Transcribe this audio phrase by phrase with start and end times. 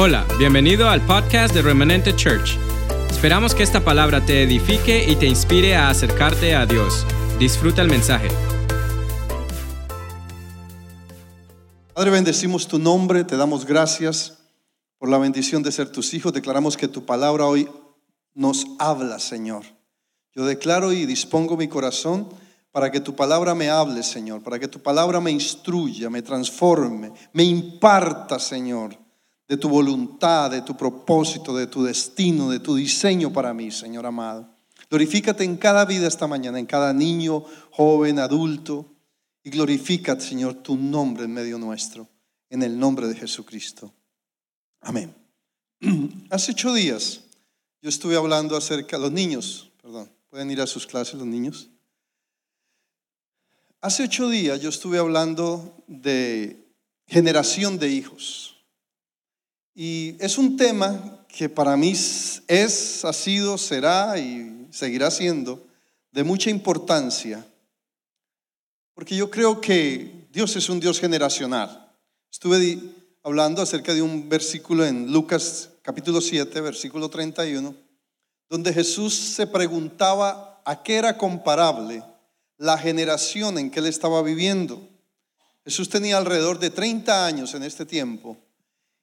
[0.00, 2.56] Hola, bienvenido al podcast de Remanente Church.
[3.10, 7.04] Esperamos que esta palabra te edifique y te inspire a acercarte a Dios.
[7.40, 8.28] Disfruta el mensaje.
[11.92, 14.38] Padre, bendecimos tu nombre, te damos gracias
[14.98, 16.32] por la bendición de ser tus hijos.
[16.32, 17.68] Declaramos que tu palabra hoy
[18.34, 19.64] nos habla, Señor.
[20.32, 22.28] Yo declaro y dispongo mi corazón
[22.70, 27.10] para que tu palabra me hable, Señor, para que tu palabra me instruya, me transforme,
[27.32, 29.07] me imparta, Señor
[29.48, 34.04] de tu voluntad, de tu propósito, de tu destino, de tu diseño para mí, Señor
[34.04, 34.46] amado.
[34.90, 38.86] Glorifícate en cada vida esta mañana, en cada niño, joven, adulto,
[39.42, 42.06] y glorifícate, Señor, tu nombre en medio nuestro,
[42.50, 43.92] en el nombre de Jesucristo.
[44.80, 45.14] Amén.
[46.30, 47.22] Hace ocho días
[47.80, 51.70] yo estuve hablando acerca, los niños, perdón, pueden ir a sus clases los niños.
[53.80, 56.66] Hace ocho días yo estuve hablando de
[57.06, 58.57] generación de hijos.
[59.80, 65.64] Y es un tema que para mí es, ha sido, será y seguirá siendo
[66.10, 67.46] de mucha importancia,
[68.92, 71.94] porque yo creo que Dios es un Dios generacional.
[72.28, 72.76] Estuve
[73.22, 77.72] hablando acerca de un versículo en Lucas capítulo 7, versículo 31,
[78.48, 82.02] donde Jesús se preguntaba a qué era comparable
[82.56, 84.88] la generación en que él estaba viviendo.
[85.64, 88.36] Jesús tenía alrededor de 30 años en este tiempo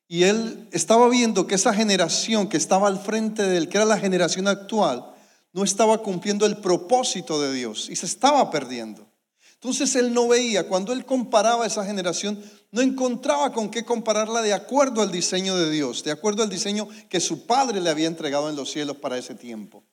[0.08, 3.86] y él estaba viendo que esa generación que estaba al frente de él, que era
[3.86, 5.14] la generación actual,
[5.52, 9.08] no estaba cumpliendo el propósito de Dios y se estaba perdiendo.
[9.54, 12.40] Entonces él no veía, cuando él comparaba esa generación,
[12.72, 16.88] no encontraba con qué compararla de acuerdo al diseño de Dios, de acuerdo al diseño
[17.10, 19.84] que su padre le había entregado en los cielos para ese tiempo.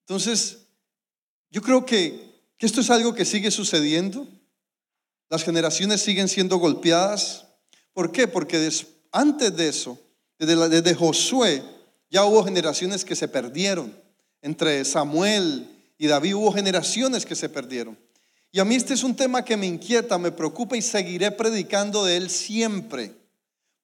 [0.00, 0.66] Entonces,
[1.50, 4.26] yo creo que, que esto es algo que sigue sucediendo.
[5.28, 7.46] Las generaciones siguen siendo golpeadas.
[7.92, 8.26] ¿Por qué?
[8.26, 9.98] Porque después antes de eso,
[10.38, 11.62] desde, Josué,
[12.10, 13.94] ya hubo generaciones que se perdieron.
[14.42, 17.98] Entre Samuel y David hubo generaciones que se perdieron.
[18.52, 22.04] Y a mí este es un tema que me inquieta, me preocupa y seguiré predicando
[22.04, 23.14] de él siempre.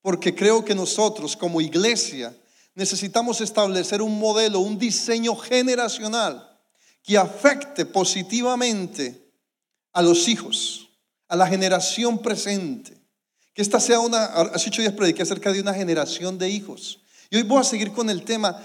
[0.00, 2.34] Porque creo que nosotros como iglesia
[2.74, 6.58] necesitamos establecer un modelo, un diseño generacional
[7.02, 9.32] que afecte positivamente
[9.92, 10.88] a los hijos,
[11.28, 13.05] a la generación presente.
[13.56, 17.00] Que esta sea una, hace ocho días prediqué acerca de una generación de hijos.
[17.30, 18.62] Y hoy voy a seguir con el tema,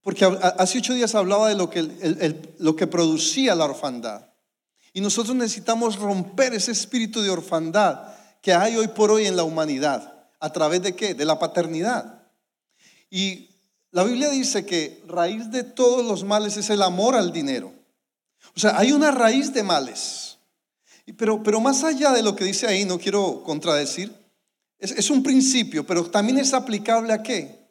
[0.00, 0.24] porque
[0.58, 4.26] hace ocho días hablaba de lo que, lo que producía la orfandad.
[4.92, 8.00] Y nosotros necesitamos romper ese espíritu de orfandad
[8.42, 10.12] que hay hoy por hoy en la humanidad.
[10.40, 11.14] ¿A través de qué?
[11.14, 12.26] De la paternidad.
[13.08, 13.50] Y
[13.92, 17.72] la Biblia dice que raíz de todos los males es el amor al dinero.
[18.56, 20.25] O sea, hay una raíz de males.
[21.14, 24.12] Pero, pero más allá de lo que dice ahí, no quiero contradecir,
[24.78, 27.70] es, un principio, pero también es aplicable a qué?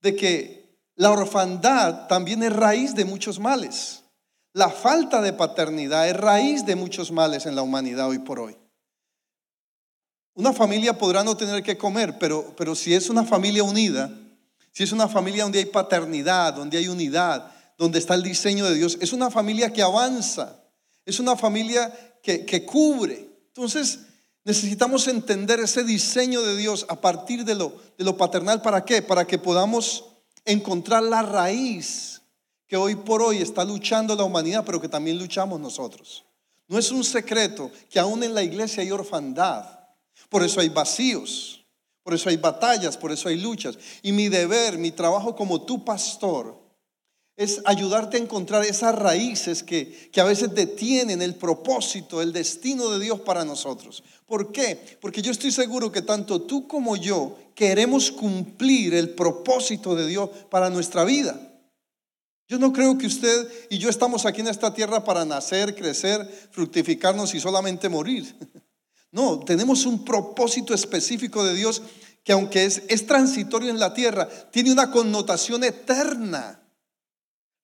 [0.00, 4.02] De que la orfandad también es raíz de muchos males.
[4.52, 8.56] La falta de paternidad es raíz de muchos males en la humanidad hoy por hoy.
[10.34, 14.10] Una familia podrá no tener que comer, pero, pero si es una familia unida,
[14.72, 18.74] si es una familia donde hay paternidad, donde hay unidad, donde está el diseño de
[18.74, 20.60] Dios, es una familia que avanza,
[21.04, 21.92] es una familia
[22.24, 23.28] que, cubre.
[23.48, 24.00] Entonces,
[24.44, 28.62] necesitamos entender ese diseño de Dios a partir de lo, de lo paternal.
[28.62, 29.02] ¿Para qué?
[29.02, 30.06] Para que podamos
[30.46, 32.22] encontrar la raíz
[32.66, 36.24] que hoy por hoy está luchando la humanidad, pero que también luchamos nosotros.
[36.66, 39.80] No es un secreto que aún en la iglesia hay orfandad.
[40.30, 41.62] Por eso hay vacíos,
[42.02, 43.76] por eso hay batallas, por eso hay luchas.
[44.02, 46.63] Y mi deber, mi trabajo como tu pastor,
[47.36, 53.00] es ayudarte a encontrar esas raíces que, a veces detienen el propósito, el destino de
[53.00, 54.04] Dios para nosotros.
[54.26, 54.98] ¿Por qué?
[55.00, 60.30] Porque yo estoy seguro que tanto tú como yo queremos cumplir el propósito de Dios
[60.48, 61.50] para nuestra vida.
[62.46, 66.48] Yo no creo que usted y yo estamos aquí en esta tierra para nacer, crecer,
[66.52, 68.34] fructificarnos y solamente morir.
[69.10, 71.82] No, tenemos un propósito específico de Dios
[72.24, 76.63] que aunque es, es transitorio en la tierra, tiene una connotación eterna.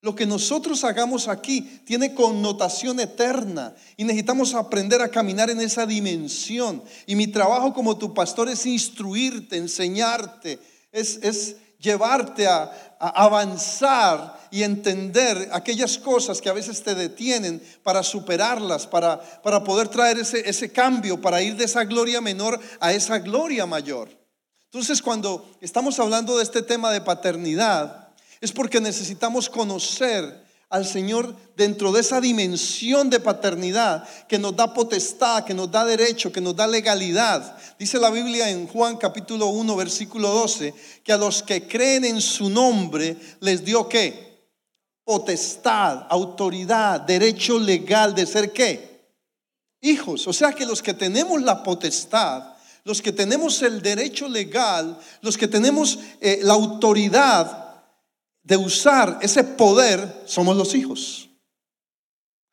[0.03, 5.85] Lo que nosotros hagamos aquí tiene connotación eterna y necesitamos aprender a caminar en esa
[5.85, 6.81] dimensión.
[7.05, 10.59] Y mi trabajo como tu pastor es instruirte, enseñarte,
[10.91, 18.85] es, llevarte a, avanzar y entender aquellas cosas que a veces te detienen para superarlas,
[18.85, 23.19] para, para poder traer ese, ese cambio, para ir de esa gloria menor a esa
[23.19, 24.09] gloria mayor.
[24.65, 28.00] Entonces cuando estamos hablando de este tema de paternidad,
[28.41, 30.41] es porque necesitamos conocer
[30.71, 35.85] al Señor dentro de esa dimensión de paternidad que nos da potestad, que nos da
[35.85, 37.57] derecho, que nos da legalidad.
[37.77, 40.73] Dice la Biblia en Juan capítulo 1, versículo 12,
[41.03, 44.49] que a los que creen en su nombre les dio qué?
[45.03, 49.11] Potestad, autoridad, derecho legal de ser qué?
[49.81, 50.25] Hijos.
[50.25, 52.55] O sea que los que tenemos la potestad,
[52.85, 57.60] los que tenemos el derecho legal, los que tenemos eh, la autoridad
[58.43, 61.29] de usar ese poder, somos los hijos.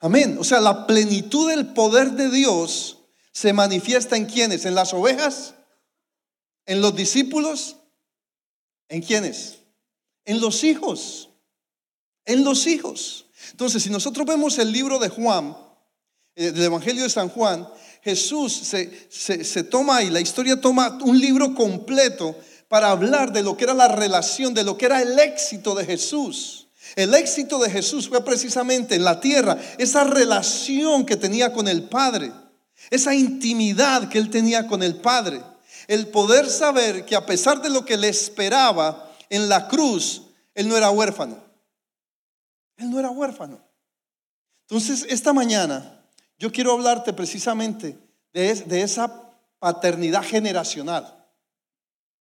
[0.00, 0.36] Amén.
[0.38, 2.98] O sea, la plenitud del poder de Dios
[3.32, 5.54] se manifiesta en quienes, en las ovejas,
[6.66, 7.76] en los discípulos,
[8.88, 9.58] en quienes,
[10.24, 11.30] en los hijos,
[12.24, 13.26] en los hijos.
[13.50, 15.56] Entonces, si nosotros vemos el libro de Juan,
[16.34, 17.68] eh, del Evangelio de San Juan,
[18.02, 22.36] Jesús se, se toma y la historia toma un libro completo
[22.68, 25.84] para hablar de lo que era la relación, de lo que era el éxito de
[25.84, 26.68] Jesús.
[26.96, 31.82] El éxito de Jesús fue precisamente en la tierra, esa relación que tenía con el
[31.84, 32.32] Padre,
[32.90, 35.42] esa intimidad que él tenía con el Padre,
[35.86, 40.22] el poder saber que a pesar de lo que le esperaba en la cruz,
[40.54, 41.42] él no era huérfano.
[42.76, 43.60] Él no era huérfano.
[44.62, 46.02] Entonces, esta mañana
[46.38, 47.98] yo quiero hablarte precisamente
[48.32, 49.22] de, de esa
[49.58, 51.17] paternidad generacional.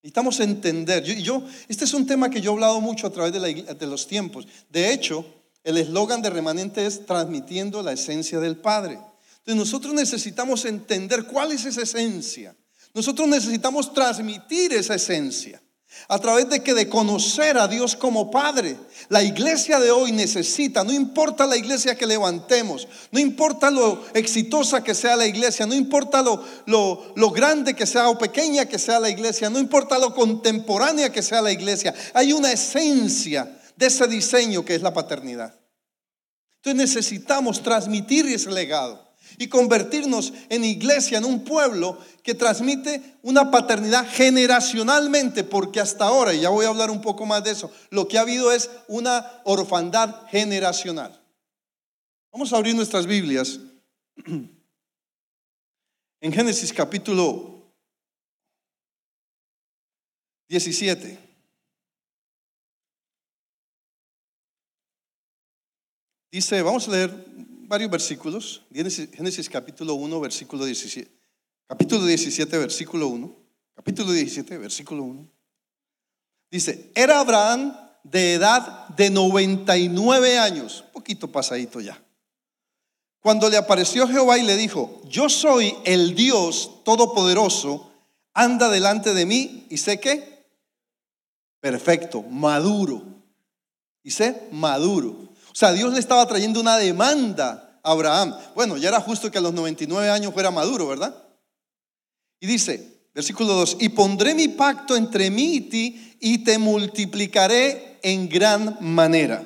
[0.07, 1.03] Necesitamos entender.
[1.03, 4.07] Yo, este es un tema que yo he hablado mucho a través de, de los
[4.07, 4.47] tiempos.
[4.69, 5.25] De hecho,
[5.65, 8.93] el eslogan de remanente es transmitiendo la esencia del Padre.
[9.39, 12.55] Entonces nosotros necesitamos entender cuál es esa esencia.
[12.93, 15.61] Nosotros necesitamos transmitir esa esencia.
[16.07, 18.77] A través de que de conocer a Dios como Padre.
[19.09, 24.83] La iglesia de hoy necesita, no importa la iglesia que levantemos, no importa lo exitosa
[24.83, 28.79] que sea la iglesia, no importa lo, lo, lo grande que sea o pequeña que
[28.79, 33.85] sea la iglesia, no importa lo contemporánea que sea la iglesia, hay una esencia de
[33.85, 35.53] ese diseño que es la paternidad.
[36.57, 39.06] Entonces necesitamos transmitir ese legado
[39.37, 46.33] y convertirnos en iglesia, en un pueblo que transmite una paternidad generacionalmente, porque hasta ahora,
[46.33, 48.69] y ya voy a hablar un poco más de eso, lo que ha habido es
[48.87, 51.21] una orfandad generacional.
[52.31, 53.59] Vamos a abrir nuestras Biblias
[54.25, 54.49] en
[56.33, 57.71] Génesis capítulo
[60.49, 61.25] 17.
[66.31, 68.63] Dice, vamos a leer varios versículos.
[68.73, 71.11] Génesis, capítulo 1, versículo 17.
[71.67, 73.35] Capítulo 17, versículo 1.
[73.75, 75.29] Capítulo 17, versículo 1.
[76.49, 82.01] Dice, era Abraham de edad de 99 años, poquito pasadito ya.
[83.19, 87.91] Cuando le apareció Jehová y le dijo, yo soy el Dios todopoderoso,
[88.33, 90.45] anda delante de mí y sé que,
[91.59, 93.03] perfecto, maduro.
[94.03, 95.26] Y sé maduro.
[95.57, 98.37] O sea, Dios le estaba trayendo una demanda a Abraham.
[98.53, 101.15] Bueno, ya era justo que a los 99 años fuera maduro, ¿verdad?
[102.39, 107.97] Y dice, versículo 2, y pondré mi pacto entre mí y ti y te multiplicaré
[108.03, 109.43] en gran manera.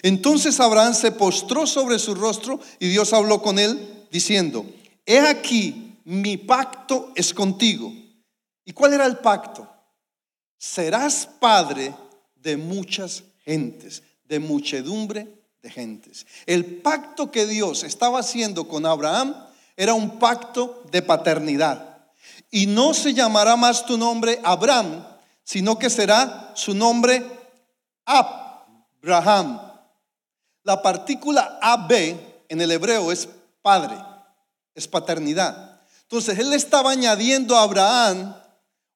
[0.00, 4.64] Entonces Abraham se postró sobre su rostro y Dios habló con él diciendo,
[5.04, 7.92] he aquí, mi pacto es contigo.
[8.64, 9.70] ¿Y cuál era el pacto?
[10.56, 11.94] Serás padre
[12.36, 16.26] de muchas gentes, de muchedumbre de gentes.
[16.46, 19.34] El pacto que Dios estaba haciendo con Abraham
[19.76, 21.98] era un pacto de paternidad.
[22.50, 25.06] Y no se llamará más tu nombre Abraham,
[25.44, 27.24] sino que será su nombre
[28.04, 29.60] Abraham.
[30.64, 31.92] La partícula AB
[32.48, 33.28] en el hebreo es
[33.62, 33.96] padre,
[34.74, 35.80] es paternidad.
[36.02, 38.34] Entonces él le estaba añadiendo a Abraham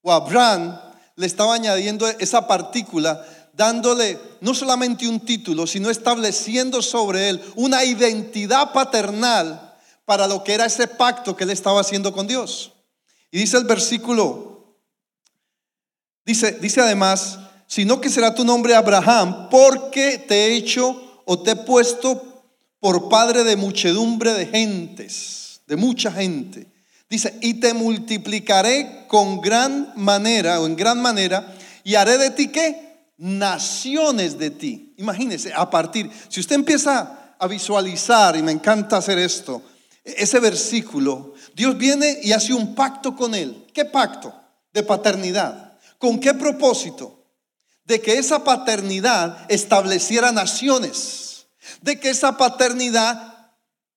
[0.02, 0.78] o a Abraham,
[1.14, 3.24] le estaba añadiendo esa partícula
[3.56, 10.52] dándole no solamente un título, sino estableciendo sobre él una identidad paternal para lo que
[10.52, 12.72] era ese pacto que él estaba haciendo con Dios.
[13.30, 14.76] Y dice el versículo,
[16.24, 21.52] dice, dice además, sino que será tu nombre Abraham, porque te he hecho o te
[21.52, 22.44] he puesto
[22.78, 26.68] por padre de muchedumbre de gentes, de mucha gente.
[27.08, 32.48] Dice, y te multiplicaré con gran manera o en gran manera, y haré de ti
[32.48, 32.85] que
[33.16, 34.94] naciones de ti.
[34.96, 39.62] Imagínese, a partir, si usted empieza a visualizar, y me encanta hacer esto,
[40.04, 43.66] ese versículo, Dios viene y hace un pacto con él.
[43.72, 44.32] ¿Qué pacto?
[44.72, 45.78] De paternidad.
[45.98, 47.24] ¿Con qué propósito?
[47.84, 51.46] De que esa paternidad estableciera naciones.
[51.80, 53.52] De que esa paternidad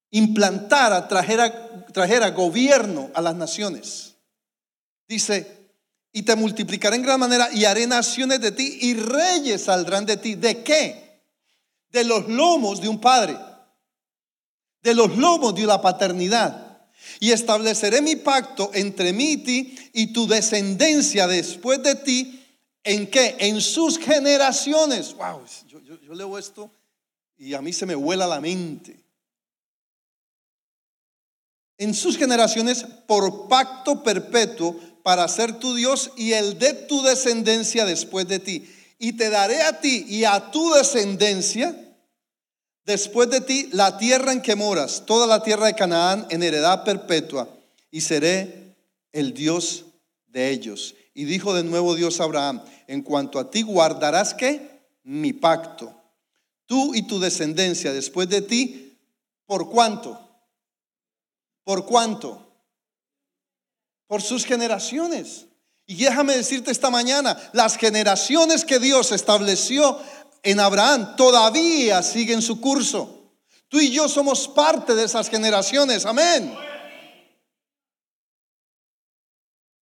[0.09, 4.15] implantara, trajera, trajera gobierno a las naciones.
[5.07, 5.58] Dice,
[6.11, 10.17] y te multiplicaré en gran manera y haré naciones de ti y reyes saldrán de
[10.17, 10.35] ti.
[10.35, 11.09] ¿De qué?
[11.91, 13.37] de los lomos de un padre,
[14.81, 16.65] de los lomos de la paternidad.
[17.19, 22.45] Y estableceré mi pacto entre mí y ti y tu descendencia después de ti.
[22.83, 23.35] ¿En qué?
[23.39, 25.13] En sus generaciones.
[25.15, 26.69] Wow, yo, yo leo esto
[27.37, 29.01] y a mí se me vuela la mente.
[31.77, 37.85] En sus generaciones por pacto perpetuo para ser tu Dios y el de tu descendencia
[37.85, 38.69] después de ti.
[38.97, 41.75] Y te daré a ti y a tu descendencia
[42.85, 46.83] después de ti la tierra en que moras, toda la tierra de Canaán en heredad
[46.83, 47.47] perpetua,
[47.91, 48.75] y seré
[49.11, 49.85] el Dios
[50.27, 50.95] de ellos.
[51.13, 54.69] Y dijo de nuevo Dios a Abraham, en cuanto a ti guardarás que
[55.03, 55.93] mi pacto,
[56.65, 58.97] tú y tu descendencia después de ti,
[59.45, 60.19] ¿por cuánto?
[61.63, 62.48] ¿Por cuánto?
[64.09, 65.45] Por sus generaciones.
[65.85, 69.99] Y déjame decirte esta mañana, las generaciones que Dios estableció
[70.41, 73.35] en Abraham todavía siguen su curso.
[73.67, 76.07] Tú y yo somos parte de esas generaciones.
[76.07, 76.57] Amén.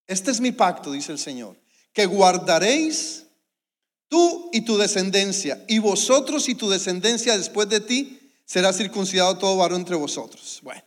[0.07, 1.57] Este es mi pacto, dice el Señor,
[1.93, 3.27] que guardaréis
[4.09, 9.55] tú y tu descendencia, y vosotros y tu descendencia después de ti será circuncidado todo
[9.55, 10.59] varón entre vosotros.
[10.63, 10.83] Bueno,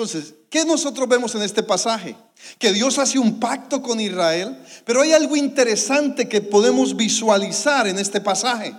[0.00, 2.16] entonces, ¿qué nosotros vemos en este pasaje?
[2.58, 7.98] Que Dios hace un pacto con Israel, pero hay algo interesante que podemos visualizar en
[7.98, 8.74] este pasaje.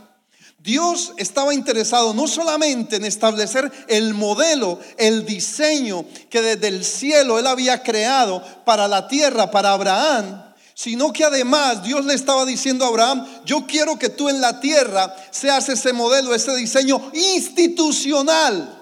[0.57, 7.37] Dios estaba interesado no solamente en establecer el modelo, el diseño que desde el cielo
[7.37, 12.83] Él había creado para la tierra, para Abraham, sino que además Dios le estaba diciendo
[12.83, 18.79] a Abraham, yo quiero que tú en la tierra seas ese modelo, ese diseño institucional.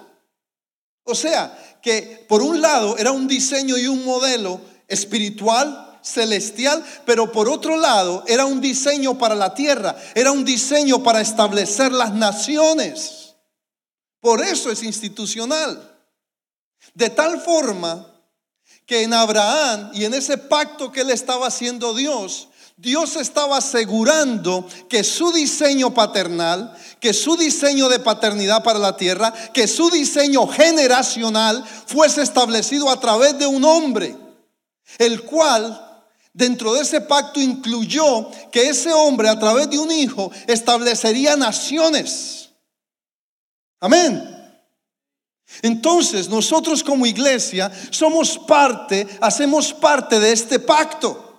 [1.04, 7.30] O sea, que por un lado era un diseño y un modelo espiritual, celestial, pero
[7.30, 12.12] por otro lado era un diseño para la tierra, era un diseño para establecer las
[12.12, 13.34] naciones.
[14.20, 15.86] Por eso es institucional.
[16.94, 18.06] De tal forma
[18.86, 22.48] que en Abraham y en ese pacto que él estaba haciendo Dios,
[22.80, 29.34] Dios estaba asegurando que su diseño paternal, que su diseño de paternidad para la tierra,
[29.52, 34.16] que su diseño generacional fuese establecido a través de un hombre,
[34.96, 35.78] el cual
[36.32, 42.48] dentro de ese pacto incluyó que ese hombre a través de un hijo establecería naciones.
[43.78, 44.38] Amén.
[45.60, 51.29] Entonces nosotros como iglesia somos parte, hacemos parte de este pacto.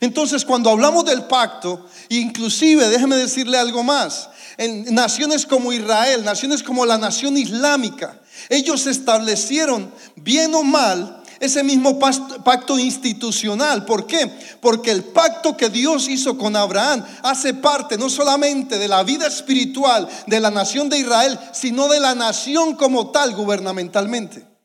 [0.00, 6.62] Entonces, cuando hablamos del pacto, inclusive, déjeme decirle algo más, en naciones como Israel, naciones
[6.62, 13.84] como la nación islámica, ellos establecieron, bien o mal, ese mismo pacto institucional.
[13.84, 14.26] ¿Por qué?
[14.60, 19.26] Porque el pacto que Dios hizo con Abraham hace parte no solamente de la vida
[19.26, 24.57] espiritual de la nación de Israel, sino de la nación como tal gubernamentalmente.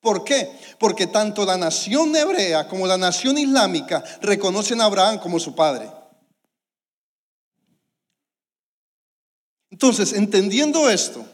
[0.00, 0.50] ¿Por qué?
[0.78, 5.90] Porque tanto la nación hebrea como la nación islámica reconocen a Abraham como su padre.
[9.70, 11.24] Entonces, entendiendo esto,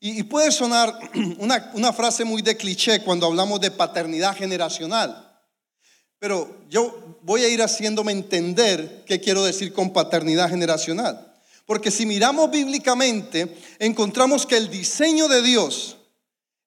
[0.00, 0.98] y, puede sonar
[1.38, 5.24] una, una frase muy de cliché cuando hablamos de paternidad generacional,
[6.18, 11.24] pero yo voy a ir haciéndome entender qué quiero decir con paternidad generacional.
[11.64, 15.98] Porque si miramos bíblicamente, encontramos que el diseño de Dios,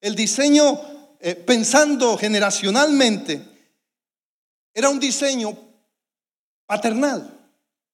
[0.00, 0.80] el diseño
[1.24, 3.40] eh, pensando generacionalmente,
[4.74, 5.56] era un diseño
[6.66, 7.38] paternal,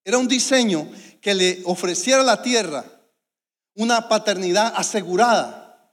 [0.03, 2.87] era un diseño que le ofreciera a la tierra
[3.75, 5.93] una paternidad asegurada.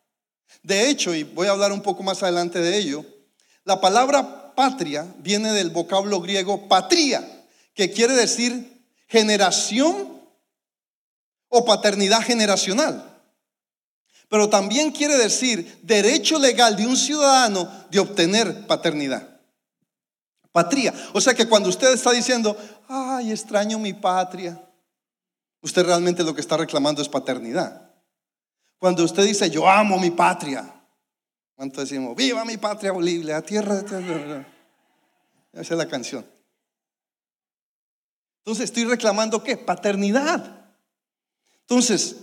[0.64, 3.06] De hecho, y voy a hablar un poco más adelante de ello,
[3.66, 10.22] la palabra patria viene del vocablo griego patria, que quiere decir generación
[11.50, 13.15] o paternidad generacional
[14.30, 19.40] pero también quiere decir derecho legal de un ciudadano de obtener paternidad.
[20.52, 20.94] Patria.
[21.14, 24.62] O sea que cuando usted está diciendo, ay, extraño mi patria,
[25.62, 27.92] usted realmente lo que está reclamando es paternidad.
[28.80, 30.74] Cuando usted dice, yo amo mi patria,
[31.56, 32.16] ¿cuánto decimos?
[32.16, 34.48] Viva mi patria Bolivia, tierra tierra.
[35.52, 36.26] Esa es la canción.
[38.40, 39.58] Entonces estoy reclamando qué?
[39.58, 40.68] Paternidad.
[41.62, 42.18] Entonces,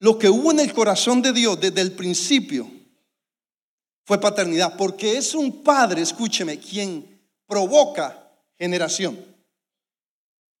[0.00, 2.68] lo que hubo en el corazón de Dios desde el principio
[4.04, 9.24] fue paternidad, porque es un padre, escúcheme, quien provoca generación.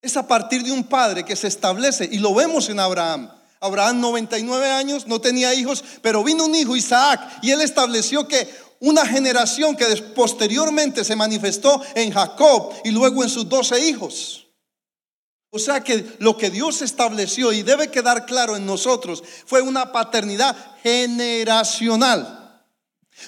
[0.02, 3.30] Es a partir de un padre que se establece, y lo vemos en Abraham.
[3.60, 8.48] Abraham 99 años, no tenía hijos, pero vino un hijo, Isaac, y él estableció que
[8.78, 14.46] una generación que posteriormente se manifestó en Jacob y luego en sus doce hijos.
[15.50, 19.92] O sea que lo que Dios estableció y debe quedar claro en nosotros fue una
[19.92, 22.64] paternidad generacional.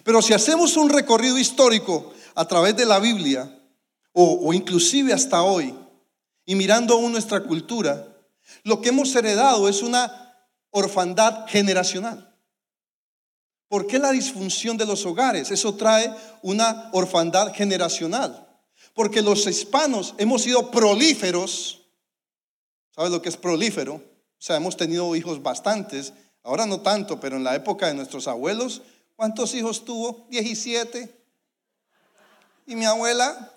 [0.04, 3.58] Pero si hacemos un recorrido histórico a través de la Biblia,
[4.12, 5.74] o, inclusive hasta hoy,
[6.44, 8.06] y mirando aún nuestra cultura,
[8.62, 10.36] lo que hemos heredado es una
[10.70, 12.28] orfandad generacional.
[13.68, 15.50] ¿Por qué la disfunción de los hogares?
[15.50, 18.46] Eso trae una orfandad generacional.
[18.94, 21.81] Porque los hispanos hemos sido prolíferos.
[22.94, 23.94] ¿Sabes lo que es prolífero?
[23.94, 24.02] O
[24.38, 26.12] sea, hemos tenido hijos bastantes.
[26.42, 28.82] Ahora no tanto, pero en la época de nuestros abuelos,
[29.16, 30.26] ¿cuántos hijos tuvo?
[30.30, 31.22] 17.
[32.66, 33.52] Y mi abuela,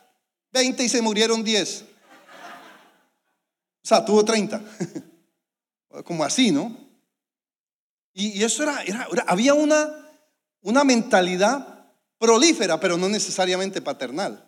[0.53, 1.85] 20 y se murieron 10.
[3.83, 4.61] O sea, tuvo 30.
[6.05, 6.75] Como así, ¿no?
[8.13, 8.83] Y, eso era,
[9.27, 9.93] había una,
[10.61, 14.47] una mentalidad prolífera, pero no necesariamente paternal.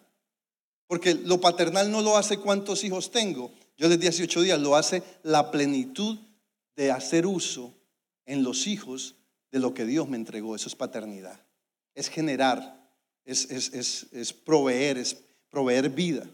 [0.88, 3.52] Porque lo paternal no lo hace cuántos hijos tengo.
[3.78, 6.18] Yo les 18 días lo hace la plenitud
[6.76, 7.74] de hacer uso
[8.26, 9.16] en los hijos
[9.52, 10.56] de lo que Dios me entregó.
[10.56, 11.40] Eso es paternidad.
[11.94, 12.92] Es generar,
[13.24, 15.18] es, es, es proveer, es
[15.50, 16.28] proveer vida,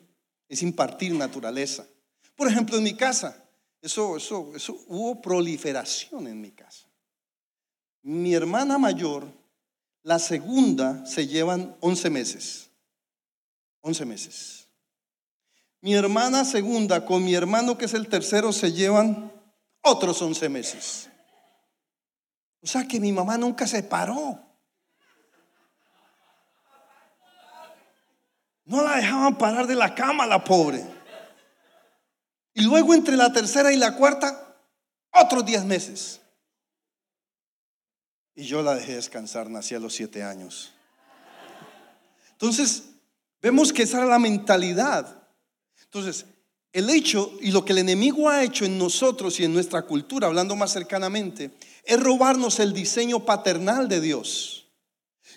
[0.48, 1.86] es impartir naturaleza.
[2.36, 3.38] Por ejemplo, en mi casa,
[3.82, 6.88] eso, eso, eso hubo proliferación en mi casa.
[8.02, 9.26] Mi hermana mayor,
[10.04, 12.70] la segunda, se llevan 11 meses.
[13.82, 14.63] 11 meses.
[15.84, 19.34] Mi hermana segunda con mi hermano que es el tercero se llevan
[19.82, 21.10] otros 11 meses.
[22.62, 24.40] O sea que mi mamá nunca se paró.
[28.64, 30.86] No la dejaban parar de la cama, la pobre.
[32.54, 34.56] Y luego entre la tercera y la cuarta,
[35.12, 36.22] otros diez meses.
[38.36, 40.72] Y yo la dejé descansar, nací a los siete años.
[42.32, 42.84] Entonces,
[43.42, 45.23] vemos que esa era la mentalidad.
[45.94, 46.26] Entonces,
[46.72, 50.26] el hecho y lo que el enemigo ha hecho en nosotros y en nuestra cultura,
[50.26, 51.52] hablando más cercanamente,
[51.84, 54.66] es robarnos el diseño paternal de Dios.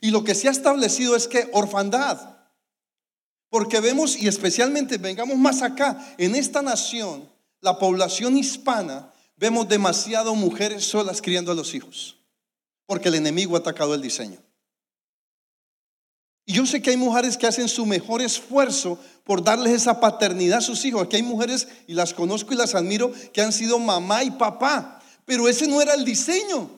[0.00, 2.38] Y lo que se ha establecido es que orfandad,
[3.50, 7.28] porque vemos, y especialmente vengamos más acá, en esta nación,
[7.60, 12.16] la población hispana, vemos demasiado mujeres solas criando a los hijos.
[12.86, 14.38] Porque el enemigo ha atacado el diseño.
[16.46, 20.58] Y yo sé que hay mujeres que hacen su mejor esfuerzo por darles esa paternidad
[20.58, 21.02] a sus hijos.
[21.02, 25.02] Aquí hay mujeres, y las conozco y las admiro, que han sido mamá y papá.
[25.24, 26.70] Pero ese no era el diseño.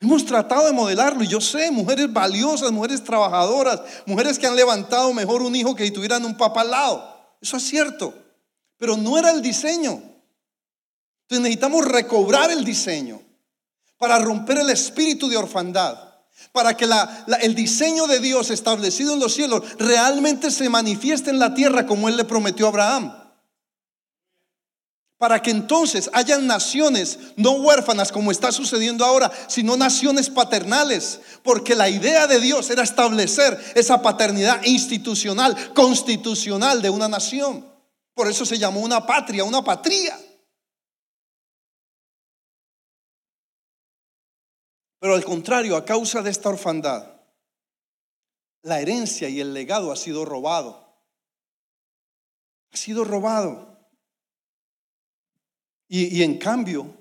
[0.00, 5.12] Hemos tratado de modelarlo y yo sé, mujeres valiosas, mujeres trabajadoras, mujeres que han levantado
[5.12, 7.36] mejor un hijo que si tuvieran un papá al lado.
[7.42, 8.14] Eso es cierto,
[8.78, 9.90] pero no era el diseño.
[11.22, 13.20] Entonces necesitamos recobrar el diseño
[13.98, 16.09] para romper el espíritu de orfandad,
[16.52, 16.88] para que
[17.42, 22.08] el diseño de Dios establecido en los cielos realmente se manifieste en la tierra como
[22.08, 23.20] Él le prometió a Abraham
[25.20, 31.74] para que entonces hayan naciones no huérfanas como está sucediendo ahora, sino naciones paternales, porque
[31.74, 37.70] la idea de Dios era establecer esa paternidad institucional, constitucional de una nación.
[38.14, 40.18] Por eso se llamó una patria, una patria.
[45.00, 47.20] Pero al contrario, a causa de esta orfandad,
[48.62, 50.94] la herencia y el legado ha sido robado.
[52.72, 53.70] Ha sido robado.
[55.88, 56.94] Y, en cambio,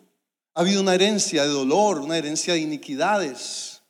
[0.55, 3.83] ha habido una herencia de dolor, una herencia de iniquidades.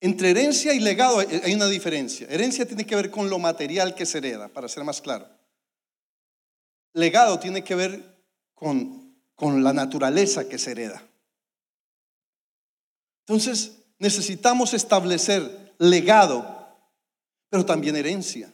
[0.00, 2.26] Entre herencia y legado hay una diferencia.
[2.28, 5.28] Herencia tiene que ver con lo material que se hereda, para ser más claro.
[6.94, 11.06] Legado tiene que ver con, con la naturaleza que se hereda.
[13.26, 16.78] Entonces, necesitamos establecer legado,
[17.48, 18.52] pero también herencia.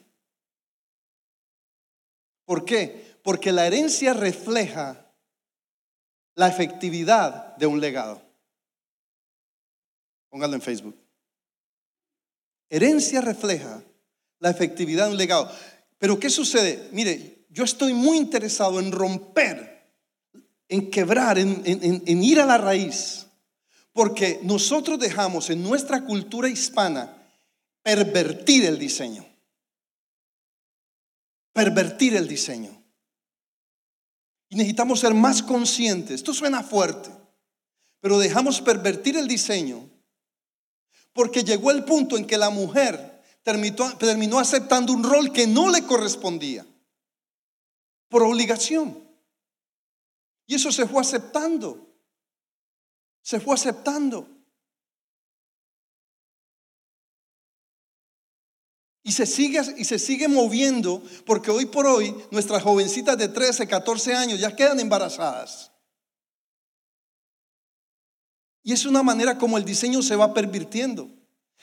[2.45, 3.17] ¿Por qué?
[3.23, 5.13] Porque la herencia refleja
[6.35, 8.21] la efectividad de un legado.
[10.29, 10.97] Póngalo en Facebook.
[12.69, 13.83] Herencia refleja
[14.39, 15.51] la efectividad de un legado.
[15.97, 16.87] Pero ¿qué sucede?
[16.93, 19.91] Mire, yo estoy muy interesado en romper,
[20.69, 23.27] en quebrar, en, en ir a la raíz.
[23.93, 27.17] Porque nosotros dejamos en nuestra cultura hispana
[27.83, 29.25] pervertir el diseño.
[31.53, 32.81] Pervertir el diseño.
[34.49, 36.15] Y necesitamos ser más conscientes.
[36.15, 37.09] Esto suena fuerte,
[37.99, 39.89] pero dejamos pervertir el diseño
[41.13, 45.69] porque llegó el punto en que la mujer terminó, terminó aceptando un rol que no
[45.69, 46.65] le correspondía
[48.07, 48.97] por obligación.
[50.47, 51.90] Y eso se fue aceptando.
[53.21, 54.27] Se fue aceptando.
[59.03, 63.67] Y se, sigue, y se sigue moviendo porque hoy por hoy nuestras jovencitas de 13,
[63.67, 65.71] 14 años ya quedan embarazadas.
[68.63, 71.09] Y es una manera como el diseño se va pervirtiendo.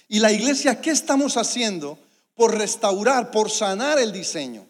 [0.08, 1.98] Y la iglesia, ¿qué estamos haciendo
[2.34, 4.66] por restaurar, por sanar el diseño?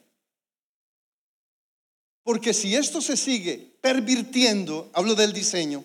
[2.23, 5.83] Porque si esto se sigue pervirtiendo, hablo del diseño,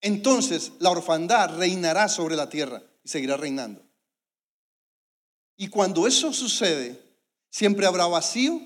[0.00, 3.82] entonces la orfandad reinará sobre la tierra y seguirá reinando.
[5.56, 7.00] Y cuando eso sucede,
[7.50, 8.60] siempre habrá vacío,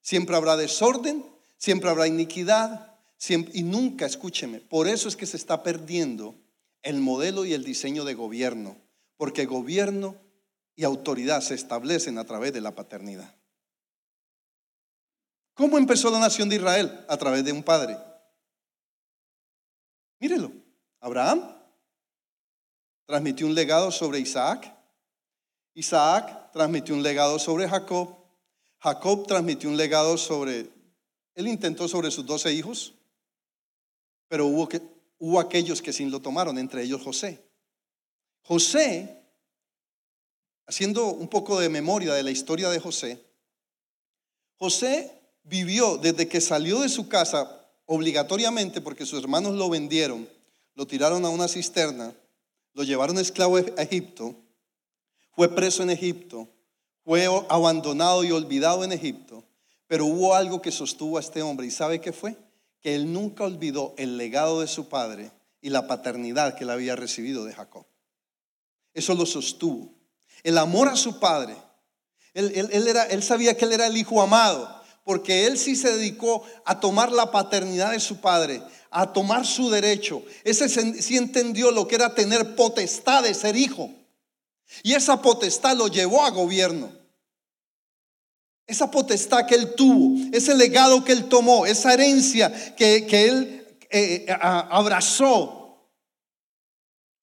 [0.00, 1.24] siempre habrá desorden,
[1.58, 2.90] siempre habrá iniquidad,
[3.28, 6.34] y nunca, escúcheme, por eso es que se está perdiendo
[6.82, 8.78] el modelo y el diseño de gobierno,
[9.18, 10.16] porque gobierno
[10.74, 13.36] y autoridad se establecen a través de la paternidad.
[15.52, 17.04] ¿Cómo empezó la nación de Israel?
[17.06, 17.98] A través de un padre.
[20.18, 20.50] Mírelo,
[21.00, 21.56] Abraham
[23.06, 24.72] transmitió un legado sobre Isaac,
[25.74, 28.16] Isaac transmitió un legado sobre Jacob.
[28.78, 30.70] Jacob transmitió un legado sobre,
[31.34, 32.94] él intentó sobre sus doce hijos,
[34.28, 34.80] pero hubo, que,
[35.18, 37.44] hubo aquellos que sí lo tomaron, entre ellos José.
[38.42, 39.24] José,
[40.66, 43.22] haciendo un poco de memoria de la historia de José,
[44.56, 50.28] José vivió desde que salió de su casa obligatoriamente porque sus hermanos lo vendieron,
[50.80, 52.14] lo tiraron a una cisterna,
[52.72, 54.34] lo llevaron esclavo a Egipto
[55.30, 56.48] fue preso en Egipto,
[57.04, 59.44] fue abandonado y olvidado en Egipto,
[59.86, 62.34] pero hubo algo que sostuvo a este hombre y ¿sabe qué fue?
[62.80, 66.96] Que él nunca olvidó el legado de su padre y la paternidad que él había
[66.96, 67.84] recibido de Jacob.
[68.94, 69.92] Eso lo sostuvo.
[70.42, 71.56] El amor a su padre.
[72.32, 76.42] Él, era, él sabía que él era el hijo amado, porque él sí se dedicó
[76.64, 80.22] a tomar la paternidad de su padre, a tomar su derecho.
[80.44, 83.90] Ese sí entendió lo que era tener potestad de ser hijo.
[84.82, 86.92] Y esa potestad lo llevó a gobierno.
[88.66, 94.26] Esa potestad que él tuvo, ese legado que él tomó, esa herencia que, él eh,
[94.28, 95.59] eh, abrazó,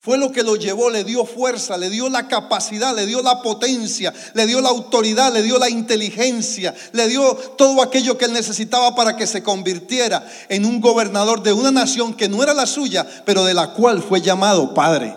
[0.07, 3.41] fue lo que lo llevó, le dio fuerza, le dio la capacidad, le dio la
[3.41, 8.31] potencia, le dio la autoridad, le dio la inteligencia, le dio todo aquello que él
[8.31, 12.65] necesitaba para que se convirtiera en un gobernador de una nación que no era la
[12.65, 15.13] suya, pero de la cual fue llamado Padre.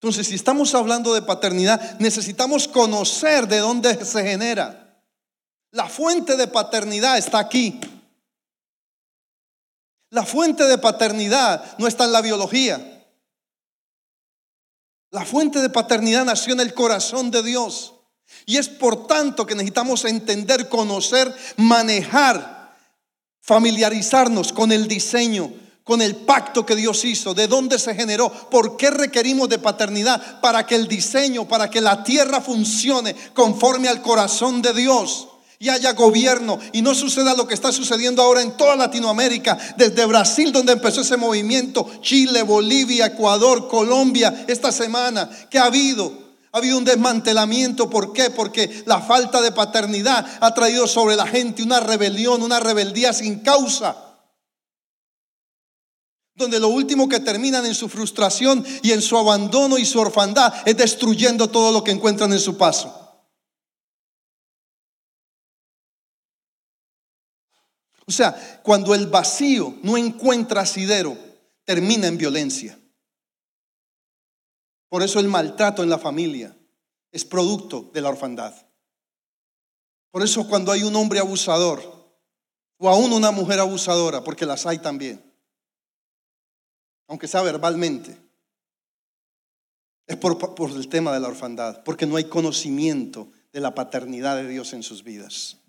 [0.00, 5.04] Entonces, si estamos hablando de paternidad, necesitamos conocer de dónde se genera.
[5.72, 7.78] La fuente de paternidad está aquí.
[10.10, 13.06] La fuente de paternidad no está en la biología.
[15.10, 17.94] La fuente de paternidad nació en el corazón de Dios.
[18.46, 22.76] Y es por tanto que necesitamos entender, conocer, manejar,
[23.40, 25.52] familiarizarnos con el diseño
[25.90, 30.40] con el pacto que Dios hizo, de dónde se generó, por qué requerimos de paternidad,
[30.40, 35.29] para que el diseño, para que la tierra funcione conforme al corazón de Dios
[35.62, 40.06] y haya gobierno y no suceda lo que está sucediendo ahora en toda Latinoamérica, desde
[40.06, 46.30] Brasil donde empezó ese movimiento, Chile, Bolivia, Ecuador, Colombia, esta semana, que ha habido?
[46.50, 48.30] Ha habido un desmantelamiento, ¿por qué?
[48.30, 53.40] Porque la falta de paternidad ha traído sobre la gente una rebelión, una rebeldía sin
[53.40, 54.06] causa
[56.36, 60.54] donde lo último que terminan en su frustración y en su abandono y su orfandad
[60.64, 63.09] es destruyendo todo lo que encuentran en su paso.
[68.10, 71.16] O sea, cuando el vacío no encuentra asidero,
[71.64, 72.76] termina en violencia.
[74.88, 76.56] Por eso el maltrato en la familia
[77.12, 78.52] es producto de la orfandad.
[80.10, 81.80] Por eso cuando hay un hombre abusador
[82.78, 85.24] o aún una mujer abusadora, porque las hay también,
[87.06, 88.16] aunque sea verbalmente,
[90.08, 90.36] es por,
[90.72, 94.82] el tema de la orfandad, porque no hay conocimiento de la paternidad de Dios en
[94.82, 95.59] sus vidas.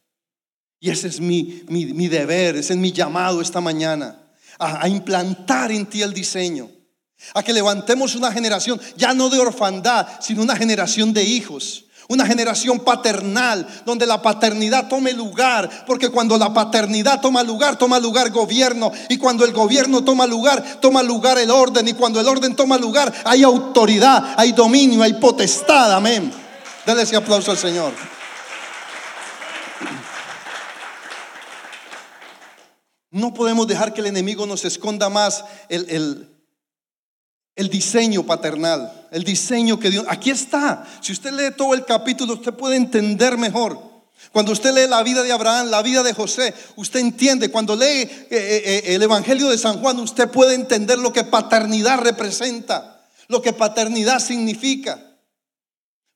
[0.83, 4.19] Y ese es mi, mi, deber, ese es mi llamado esta mañana,
[4.57, 6.71] a implantar en ti el diseño,
[7.35, 12.25] a que levantemos una generación ya no de orfandad, sino una generación de hijos, una
[12.25, 18.31] generación paternal, donde la paternidad tome lugar, porque cuando la paternidad toma lugar, toma lugar
[18.31, 22.55] gobierno, y cuando el gobierno toma lugar, toma lugar el orden, y cuando el orden
[22.55, 26.33] toma lugar, hay autoridad, hay dominio, hay potestad, amén.
[26.87, 27.93] Dale ese aplauso al Señor.
[33.11, 36.27] No podemos dejar que el enemigo nos esconda más el,
[37.55, 40.05] el diseño paternal, el diseño que Dios...
[40.07, 40.87] Aquí está.
[41.01, 43.79] Si usted lee todo el capítulo, usted puede entender mejor.
[44.31, 47.51] Cuando usted lee la vida de Abraham, la vida de José, usted entiende.
[47.51, 51.23] Cuando lee eh, eh, eh, el Evangelio de San Juan, usted puede entender lo que
[51.23, 55.10] paternidad representa, lo que paternidad significa.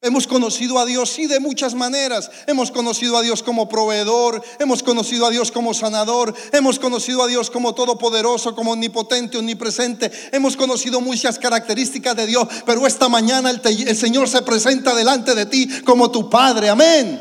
[0.06, 2.30] Hemos conocido a Dios, sí, de muchas maneras.
[2.46, 7.28] Hemos conocido a Dios como proveedor, hemos conocido a Dios como sanador, hemos conocido a
[7.28, 10.12] Dios como todopoderoso, como omnipotente, omnipresente.
[10.32, 15.34] Hemos conocido muchas características de Dios, pero esta mañana el, el Señor se presenta delante
[15.34, 16.70] de ti como tu Padre.
[16.70, 17.20] Amén.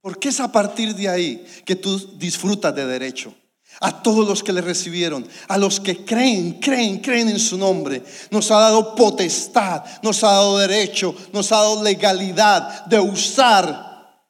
[0.00, 3.34] Porque es a partir de ahí que tú disfrutas de derecho
[3.80, 8.02] a todos los que le recibieron, a los que creen, creen, creen en su nombre.
[8.30, 14.20] Nos ha dado potestad, nos ha dado derecho, nos ha dado legalidad de usar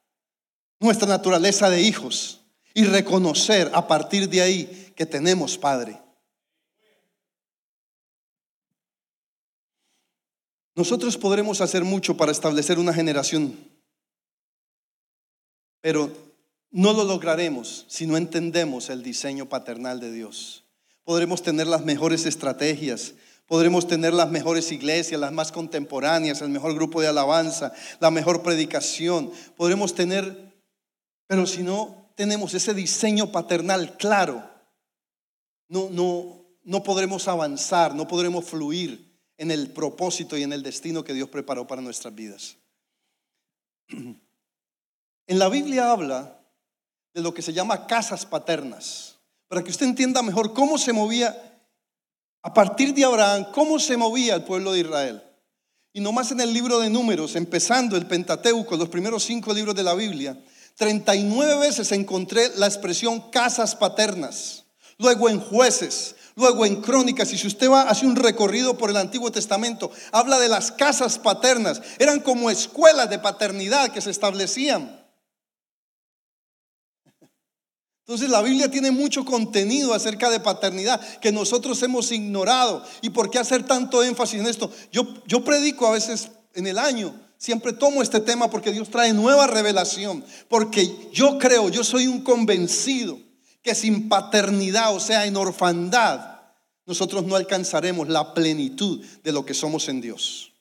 [0.80, 2.40] nuestra naturaleza de hijos
[2.74, 6.00] y reconocer a partir de ahí que tenemos Padre.
[10.74, 13.58] Nosotros podremos hacer mucho para establecer una generación,
[15.82, 16.31] pero
[16.72, 20.64] no lo lograremos si no entendemos el diseño paternal de Dios.
[21.04, 23.14] Podremos tener las mejores estrategias,
[23.46, 28.42] podremos tener las mejores iglesias, las más contemporáneas, el mejor grupo de alabanza, la mejor
[28.42, 29.30] predicación.
[29.56, 30.54] Podremos tener,
[31.26, 34.48] pero si no tenemos ese diseño paternal claro,
[35.68, 41.04] no, no, no podremos avanzar, no podremos fluir en el propósito y en el destino
[41.04, 42.56] que Dios preparó para nuestras vidas.
[45.28, 46.41] En la Biblia habla
[47.14, 49.16] de lo que se llama casas paternas,
[49.48, 51.60] para que usted entienda mejor cómo se movía,
[52.42, 55.22] a partir de Abraham, cómo se movía el pueblo de Israel.
[55.92, 59.82] Y nomás en el libro de números, empezando el Pentateuco, los primeros cinco libros de
[59.82, 60.36] la Biblia,
[60.76, 64.64] 39 veces encontré la expresión casas paternas.
[64.98, 68.96] Luego en jueces, luego en crónicas, y si usted va, hace un recorrido por el
[68.96, 71.82] Antiguo Testamento, habla de las casas paternas.
[71.98, 75.01] Eran como escuelas de paternidad que se establecían.
[78.02, 82.84] Entonces la Biblia tiene mucho contenido acerca de paternidad que nosotros hemos ignorado.
[83.00, 84.70] ¿Y por qué hacer tanto énfasis en esto?
[84.90, 89.12] Yo, yo predico a veces en el año, siempre tomo este tema porque Dios trae
[89.12, 90.24] nueva revelación.
[90.48, 93.18] Porque yo creo, yo soy un convencido
[93.62, 96.40] que sin paternidad, o sea, en orfandad,
[96.84, 100.51] nosotros no alcanzaremos la plenitud de lo que somos en Dios.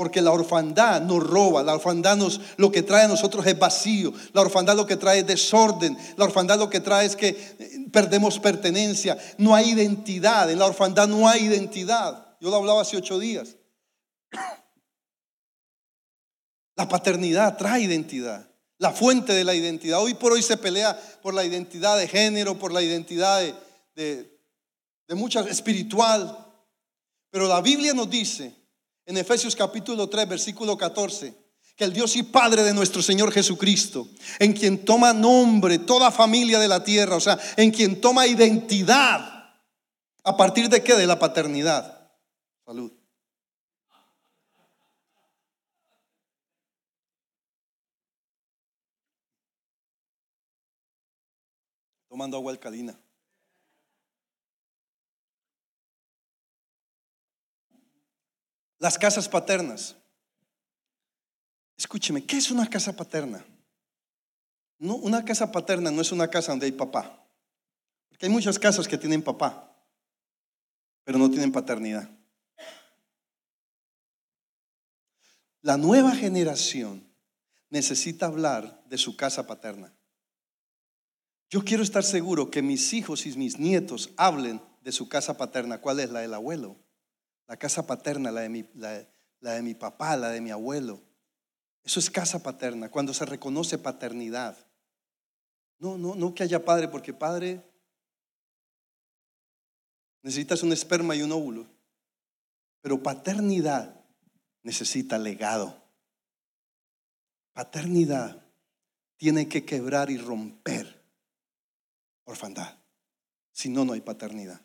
[0.00, 4.14] Porque la orfandad nos roba, la orfandad nos, lo que trae a nosotros es vacío,
[4.32, 7.86] la orfandad lo que trae es desorden, la orfandad lo que trae es que eh,
[7.92, 12.34] perdemos pertenencia, no hay identidad, en la orfandad no hay identidad.
[12.40, 13.56] Yo lo hablaba hace ocho días.
[16.76, 20.00] La paternidad trae identidad, la fuente de la identidad.
[20.00, 23.54] Hoy por hoy se pelea por la identidad de género, por la identidad de,
[23.94, 24.40] de,
[25.08, 26.46] de mucha espiritual.
[27.30, 28.59] Pero la Biblia nos dice
[29.10, 31.34] en Efesios capítulo 3, versículo 14,
[31.74, 36.60] que el Dios y Padre de nuestro Señor Jesucristo, en quien toma nombre toda familia
[36.60, 39.52] de la tierra, o sea, en quien toma identidad,
[40.22, 40.94] a partir de qué?
[40.94, 42.12] De la paternidad.
[42.64, 42.92] Salud.
[52.08, 52.96] Tomando agua alcalina.
[58.80, 59.94] Las casas paternas.
[61.76, 63.44] Escúcheme, ¿qué es una casa paterna?
[64.78, 67.22] No, una casa paterna no es una casa donde hay papá.
[68.08, 69.70] Porque hay muchas casas que tienen papá,
[71.04, 72.10] pero no tienen paternidad.
[75.60, 77.06] La nueva generación
[77.68, 79.94] necesita hablar de su casa paterna.
[81.50, 85.82] Yo quiero estar seguro que mis hijos y mis nietos hablen de su casa paterna.
[85.82, 86.78] ¿Cuál es la del abuelo?
[87.50, 89.04] La casa paterna, la de, mi, la,
[89.40, 91.02] de mi papá, la de mi abuelo.
[91.82, 94.56] Eso es casa paterna, cuando se reconoce paternidad.
[95.80, 97.60] No, no, no que haya padre, porque padre
[100.22, 101.66] necesitas un esperma y un óvulo.
[102.82, 104.00] Pero paternidad
[104.62, 105.82] necesita legado.
[107.52, 108.46] Paternidad
[109.16, 111.02] tiene que quebrar y romper
[112.22, 112.78] orfandad.
[113.50, 114.60] Si no, no hay paternidad.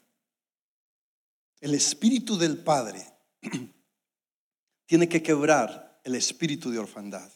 [1.65, 3.03] El espíritu del Padre
[4.85, 7.27] tiene que quebrar el espíritu de orfandad.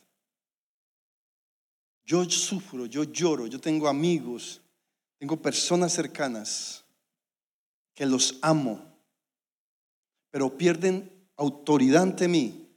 [2.06, 4.62] Yo sufro, yo lloro, yo tengo amigos,
[5.18, 6.86] tengo personas cercanas
[7.96, 9.00] que los amo,
[10.30, 12.70] pero pierden autoridad ante mí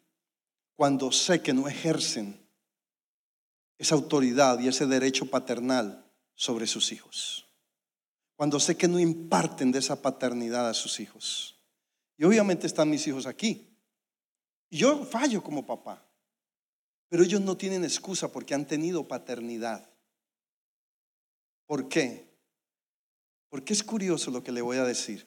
[0.75, 2.41] cuando sé que no ejercen
[3.77, 6.03] esa autoridad y ese derecho paternal
[6.35, 7.42] sobre sus hijos
[8.43, 11.61] cuando sé que no imparten de esa paternidad a sus hijos.
[12.19, 13.79] Y obviamente están mis hijos aquí.
[14.69, 16.05] Y yo fallo como papá,
[17.09, 19.89] pero ellos no tienen excusa porque han tenido paternidad.
[21.67, 22.37] ¿Por qué?
[23.49, 25.25] Porque es curioso lo que le voy a decir.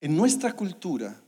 [0.00, 1.20] En nuestra cultura,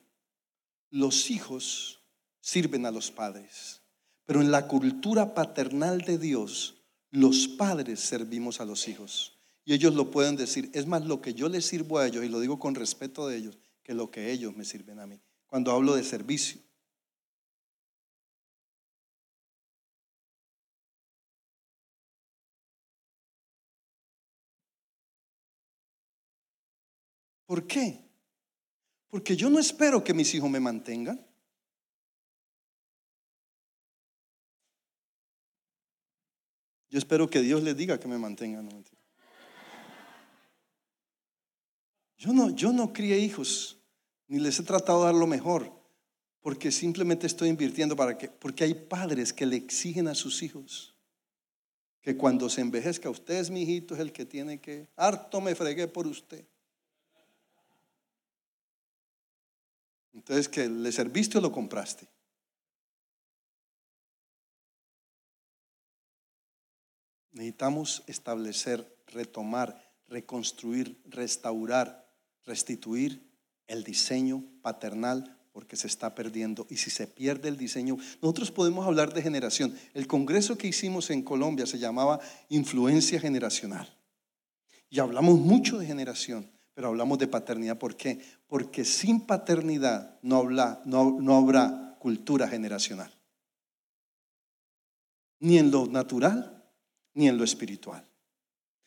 [0.90, 2.04] los hijos
[2.40, 3.82] sirven a los padres,
[4.26, 9.35] pero en la cultura paternal de Dios, los padres servimos a los hijos.
[9.66, 12.28] Y ellos lo pueden decir, es más lo que yo les sirvo a ellos, y
[12.28, 15.20] lo digo con respeto de ellos, que lo que ellos me sirven a mí.
[15.48, 16.60] Cuando hablo de servicio.
[27.44, 28.04] ¿Por qué?
[29.08, 31.26] Porque yo no espero que mis hijos me mantengan.
[36.88, 38.68] Yo espero que Dios les diga que me mantengan.
[42.16, 43.78] Yo no, yo no hijos,
[44.28, 45.72] ni les he tratado de dar lo mejor,
[46.40, 50.96] porque simplemente estoy invirtiendo para que, porque hay padres que le exigen a sus hijos
[52.06, 55.56] que cuando se envejezca, usted es mi hijito, es el que tiene que, harto me
[55.56, 56.46] fregué por usted.
[60.12, 62.06] Entonces, que le serviste o lo compraste.
[67.32, 72.05] Necesitamos establecer, retomar, reconstruir, restaurar,
[72.46, 73.22] restituir
[73.66, 76.66] el diseño paternal porque se está perdiendo.
[76.70, 79.74] Y si se pierde el diseño, nosotros podemos hablar de generación.
[79.94, 83.96] El congreso que hicimos en Colombia se llamaba Influencia Generacional.
[84.90, 86.50] Y hablamos mucho de generación.
[86.76, 88.20] Pero hablamos de paternidad, ¿por qué?
[88.46, 90.44] Porque sin paternidad no,
[90.84, 93.10] no, habrá cultura generacional.
[95.40, 96.62] Ni en lo natural,
[97.14, 98.06] ni en lo espiritual.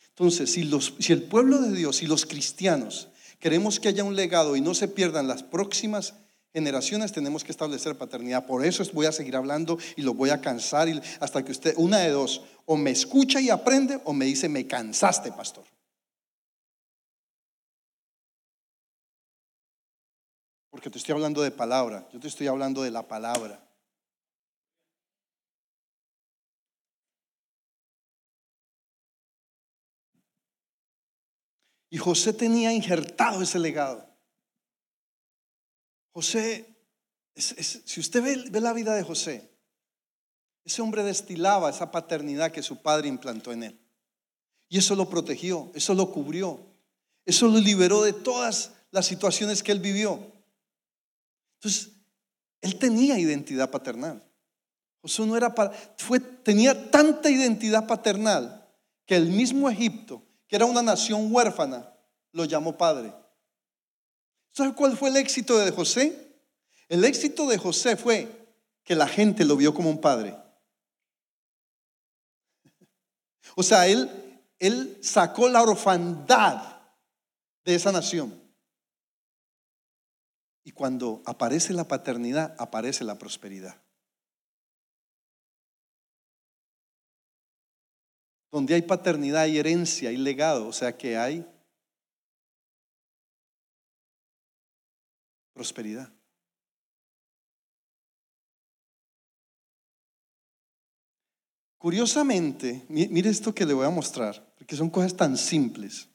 [0.09, 3.07] Entonces, si, los, si el pueblo de Dios y los cristianos
[3.39, 6.13] queremos que haya un legado y no se pierdan las próximas
[6.53, 8.45] generaciones, tenemos que establecer paternidad.
[8.45, 10.87] Por eso voy a seguir hablando y lo voy a cansar
[11.19, 14.67] hasta que usted, una de dos, o me escucha y aprende o me dice, me
[14.67, 15.63] cansaste, pastor.
[20.69, 23.68] Porque te estoy hablando de palabra, yo te estoy hablando de la palabra.
[31.89, 34.07] Y José tenía injertado ese legado.
[36.11, 36.75] José,
[37.35, 38.21] si usted
[38.51, 39.49] ve, la vida de José,
[40.65, 43.79] ese hombre destilaba esa paternidad que su padre implantó en él.
[44.67, 46.59] Y eso lo protegió, eso lo cubrió,
[47.25, 50.19] eso lo liberó de todas las situaciones que él vivió.
[51.55, 51.91] Entonces,
[52.61, 54.23] él tenía identidad paternal.
[55.01, 55.53] Josué no era
[55.97, 58.67] fue, tenía tanta identidad paternal
[59.05, 61.93] que el mismo Egipto, que era una nación huérfana,
[62.31, 63.13] lo llamó padre.
[64.51, 66.41] ¿Sabe cuál fue el éxito de José?
[66.89, 68.27] El éxito de José fue
[68.83, 70.35] que la gente lo vio como un padre.
[73.55, 74.09] O sea, él,
[74.57, 76.81] él sacó la orfandad
[77.63, 78.41] de esa nación.
[80.63, 83.79] Y cuando aparece la paternidad, aparece la prosperidad.
[88.51, 91.45] Donde hay paternidad hay herencia, hay legado, o sea que hay
[95.53, 96.11] prosperidad.
[101.77, 106.09] Curiosamente, mire esto que le voy a mostrar, porque son cosas tan simples.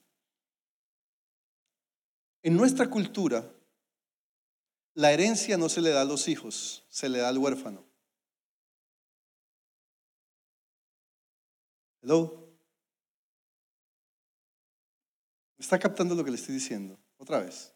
[2.42, 3.50] En nuestra cultura,
[4.92, 7.93] la herencia no se le da a los hijos, se le da al huérfano.
[12.04, 12.54] Hello.
[15.56, 16.98] ¿Está captando lo que le estoy diciendo?
[17.16, 17.72] Otra vez.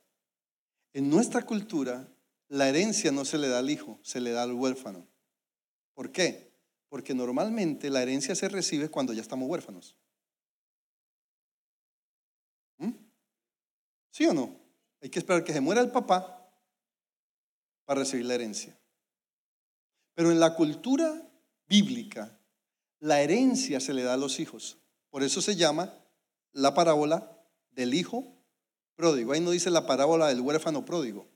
[0.93, 2.07] En nuestra cultura,
[2.49, 5.09] la herencia no se le da al hijo, se le da al huérfano.
[5.95, 6.53] ¿Por qué?
[6.91, 9.97] Porque normalmente la herencia se recibe cuando ya estamos huérfanos.
[12.77, 12.93] ¿Mm?
[14.11, 14.61] ¿Sí o no?
[15.01, 16.53] Hay que esperar que se muera el papá
[17.87, 18.79] para recibir la herencia.
[20.13, 21.27] Pero en la cultura
[21.67, 22.38] bíblica,
[23.01, 24.79] la herencia se le da a los hijos.
[25.11, 25.95] Por eso se llama
[26.53, 27.31] la parábola
[27.71, 28.25] del hijo
[28.95, 29.33] pródigo.
[29.33, 31.27] Ahí no dice la parábola del huérfano pródigo.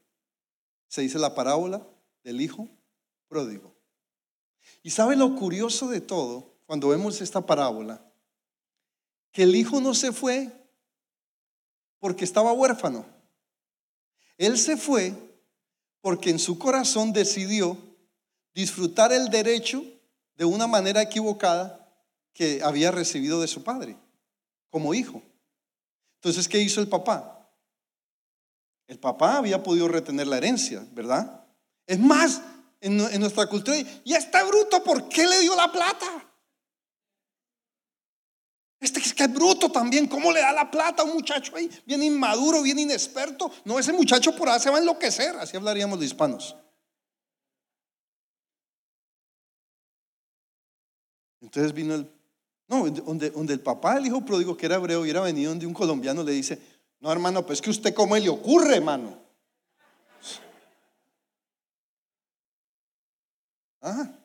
[0.88, 1.86] Se dice la parábola
[2.24, 2.68] del hijo
[3.28, 3.74] pródigo.
[4.82, 8.04] Y sabe lo curioso de todo, cuando vemos esta parábola,
[9.32, 10.50] que el hijo no se fue
[11.98, 13.06] porque estaba huérfano.
[14.36, 15.14] Él se fue
[16.00, 17.78] porque en su corazón decidió
[18.54, 19.84] disfrutar el derecho
[20.36, 21.78] de una manera equivocada
[22.32, 23.96] que había recibido de su padre,
[24.70, 25.22] como hijo.
[26.16, 27.48] Entonces, ¿qué hizo el papá?
[28.86, 31.44] El papá había podido retener la herencia, ¿verdad?
[31.86, 32.42] Es más,
[32.80, 36.06] en, nuestra cultura, y está bruto, ¿por qué le dio la plata?
[38.80, 41.70] Este es que es bruto también, ¿cómo le da la plata a un muchacho ahí?
[41.86, 43.50] Bien inmaduro, bien inexperto.
[43.64, 45.36] No, ese muchacho por ahí se va a enloquecer.
[45.36, 46.56] Así hablaríamos de hispanos.
[51.42, 52.10] Entonces vino el...
[52.68, 55.74] No, donde, donde el papá del hijo pródigo, que era hebreo, hubiera venido donde un
[55.74, 56.58] colombiano le dice,
[57.00, 59.18] no hermano, pues que usted cómo le ocurre, hermano.
[63.80, 64.18] Ajá.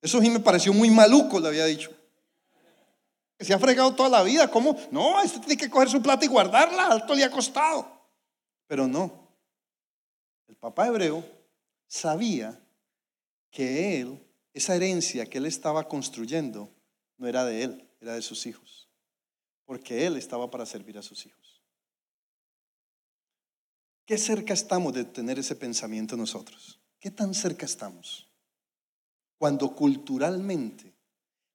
[0.00, 1.90] Eso sí me pareció muy maluco, le había dicho.
[3.40, 4.50] Se ha fregado toda la vida.
[4.50, 4.76] ¿Cómo?
[4.90, 6.88] No, este tiene que coger su plata y guardarla.
[6.88, 7.90] Alto le ha costado.
[8.66, 9.28] Pero no.
[10.46, 11.24] El papá hebreo
[11.86, 12.60] sabía
[13.50, 16.74] que él, esa herencia que él estaba construyendo,
[17.16, 18.88] no era de él, era de sus hijos.
[19.64, 21.62] Porque él estaba para servir a sus hijos.
[24.06, 26.80] ¿Qué cerca estamos de tener ese pensamiento nosotros?
[26.98, 28.32] ¿Qué tan cerca estamos?
[29.36, 30.96] Cuando culturalmente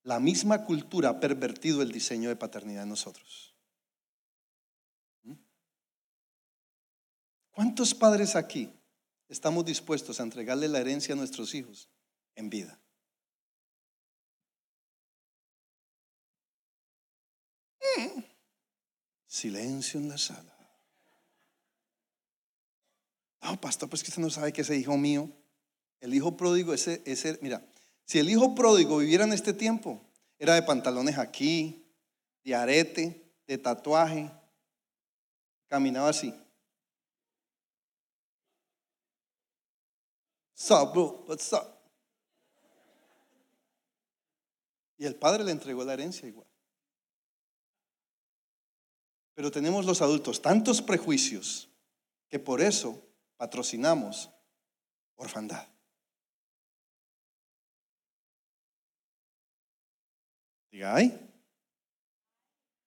[0.04, 3.56] la misma cultura ha pervertido el diseño de paternidad en nosotros.
[5.24, 5.34] ¿Mm?
[7.52, 8.72] ¿Cuántos padres aquí
[9.30, 11.90] estamos dispuestos a entregarle la herencia a nuestros hijos
[12.36, 12.83] en vida?
[19.28, 20.54] Silencio en la sala.
[23.42, 25.30] No, pastor, pues que usted no sabe que ese hijo mío,
[26.00, 27.66] el hijo pródigo, ese, ese, mira,
[28.06, 30.02] si el hijo pródigo viviera en este tiempo,
[30.40, 31.86] era de pantalones aquí,
[32.44, 34.32] de arete, de tatuaje,
[35.68, 36.34] caminaba así.
[40.54, 41.68] Sup, bro, what's up?
[44.98, 46.48] Y el padre le entregó la herencia igual.
[49.34, 51.70] Pero tenemos los adultos tantos prejuicios
[52.30, 53.02] que por eso
[53.38, 54.30] patrocinamos
[55.16, 55.68] orfandad.
[60.72, 61.20] Diga, ay.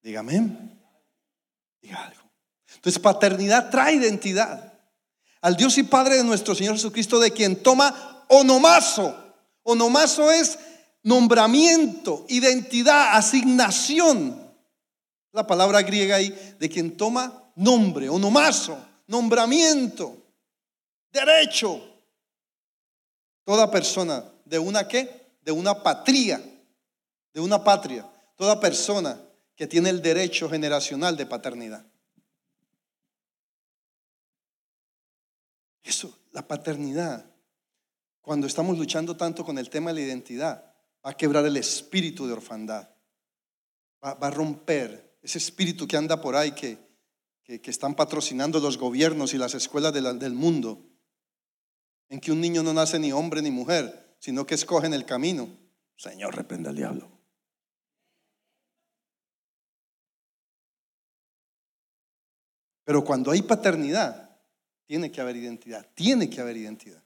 [0.03, 0.76] Dígame.
[1.80, 2.22] Diga algo.
[2.74, 4.80] Entonces, paternidad trae identidad.
[5.40, 9.14] Al Dios y Padre de nuestro Señor Jesucristo, de quien toma onomazo.
[9.62, 10.59] Onomazo es
[11.03, 14.45] nombramiento, identidad, asignación.
[15.37, 18.76] La palabra griega ahí, de quien toma nombre, onomazo,
[19.07, 20.16] nombramiento,
[21.12, 21.80] derecho.
[23.45, 25.37] Toda persona de una qué?
[25.43, 26.43] De una patria
[27.37, 29.20] de una patria, toda persona
[29.55, 31.84] que tiene el derecho generacional de paternidad.
[35.82, 37.26] Eso, la paternidad,
[38.22, 40.64] cuando estamos luchando tanto con el tema de la identidad,
[41.05, 42.89] va a quebrar el espíritu de orfandad,
[44.03, 46.78] va, a romper ese espíritu que anda por ahí, que,
[47.42, 50.88] que, están patrocinando los gobiernos y las escuelas del mundo,
[52.08, 55.48] en que un niño no nace ni hombre ni mujer, sino que escogen el camino.
[55.96, 57.10] Señor, reprenda al diablo.
[62.84, 64.38] Pero cuando hay paternidad,
[64.86, 67.02] tiene que haber identidad, tiene que haber identidad.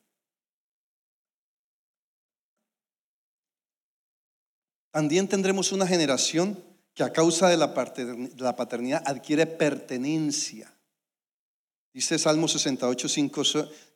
[4.91, 6.70] También tendremos una generación
[7.01, 10.71] que a causa de la paternidad adquiere pertenencia.
[11.95, 13.43] Dice Salmo 68, 5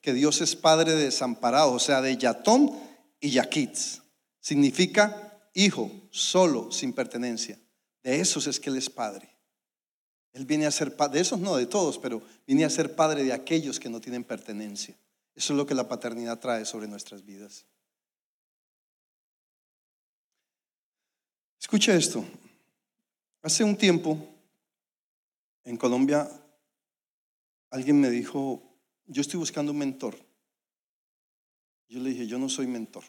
[0.00, 2.72] que Dios es padre de desamparados, o sea, de Yatón
[3.20, 4.00] y Yaquitz.
[4.40, 7.60] Significa hijo, solo, sin pertenencia.
[8.02, 9.36] De esos es que Él es padre.
[10.32, 13.22] Él viene a ser padre, de esos no, de todos, pero viene a ser padre
[13.22, 14.96] de aquellos que no tienen pertenencia.
[15.34, 17.66] Eso es lo que la paternidad trae sobre nuestras vidas.
[21.60, 22.24] Escucha esto.
[23.44, 24.16] Hace un tiempo,
[25.64, 26.26] en Colombia,
[27.68, 28.62] alguien me dijo,
[29.04, 30.16] yo estoy buscando un mentor.
[31.86, 33.04] Yo le dije, yo no soy mentor.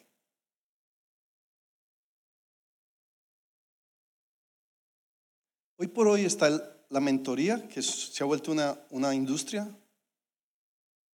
[5.77, 6.49] Hoy por hoy está
[6.89, 9.73] la mentoría, que se ha vuelto una, una industria,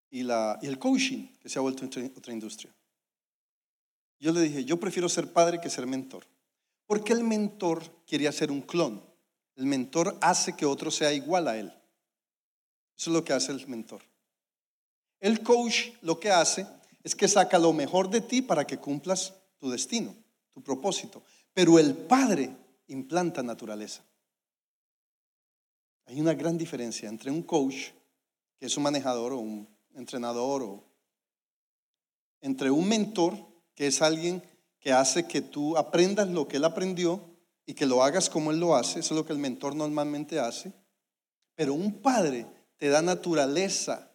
[0.10, 2.74] y, la, y el coaching, que se ha vuelto otra industria.
[4.20, 6.26] Yo le dije, yo prefiero ser padre que ser mentor.
[6.88, 9.11] Porque el mentor quería ser un clon.
[9.62, 11.68] El mentor hace que otro sea igual a él.
[12.98, 14.02] Eso es lo que hace el mentor.
[15.20, 16.66] El coach lo que hace
[17.04, 20.16] es que saca lo mejor de ti para que cumplas tu destino,
[20.52, 21.22] tu propósito.
[21.54, 22.50] Pero el padre
[22.88, 24.04] implanta naturaleza.
[26.08, 27.92] Hay una gran diferencia entre un coach,
[28.58, 30.84] que es un manejador o un entrenador, o
[32.42, 33.38] entre un mentor,
[33.76, 34.42] que es alguien
[34.80, 37.31] que hace que tú aprendas lo que él aprendió
[37.72, 40.42] y que lo hagas como él lo hace, eso es lo que el mentor normalmente
[40.42, 40.74] hace,
[41.56, 42.46] pero un padre
[42.76, 44.12] te da naturaleza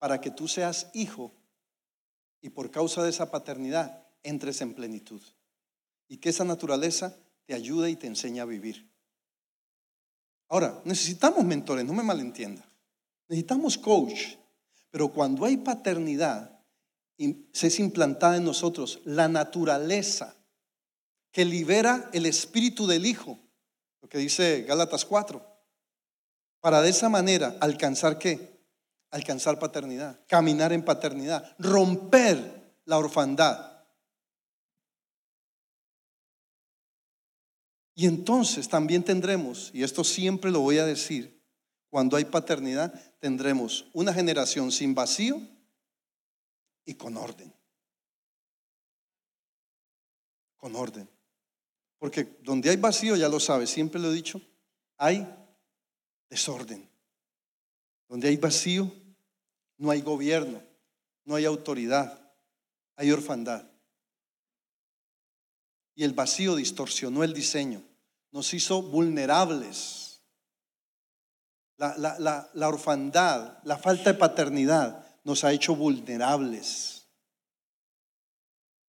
[0.00, 1.32] para que tú seas hijo
[2.40, 5.22] y por causa de esa paternidad entres en plenitud
[6.08, 8.90] y que esa naturaleza te ayude y te enseñe a vivir.
[10.48, 12.68] Ahora, necesitamos mentores, no me malentienda.
[13.28, 14.38] Necesitamos coach,
[14.90, 16.58] pero cuando hay paternidad,
[17.52, 20.41] se es implantada en nosotros la naturaleza
[21.32, 23.38] que libera el espíritu del Hijo,
[24.02, 25.44] lo que dice Gálatas 4,
[26.60, 28.60] para de esa manera alcanzar qué?
[29.10, 33.72] Alcanzar paternidad, caminar en paternidad, romper la orfandad.
[37.94, 41.42] Y entonces también tendremos, y esto siempre lo voy a decir,
[41.90, 45.40] cuando hay paternidad, tendremos una generación sin vacío
[46.86, 47.52] y con orden.
[50.56, 51.08] Con orden.
[52.02, 54.40] Porque donde hay vacío, ya lo sabes, siempre lo he dicho,
[54.96, 55.24] hay
[56.28, 56.90] desorden.
[58.08, 58.92] Donde hay vacío,
[59.76, 60.60] no hay gobierno,
[61.24, 62.28] no hay autoridad,
[62.96, 63.70] hay orfandad.
[65.94, 67.84] Y el vacío distorsionó el diseño,
[68.32, 70.24] nos hizo vulnerables.
[71.76, 71.96] La,
[72.52, 77.06] la, orfandad, la falta de paternidad nos ha hecho vulnerables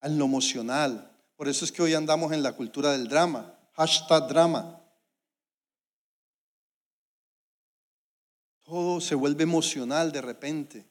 [0.01, 1.12] en lo emocional.
[1.35, 4.79] Por eso es que hoy andamos en la cultura del drama, hashtag drama.
[8.63, 10.85] Todo se vuelve emocional de repente,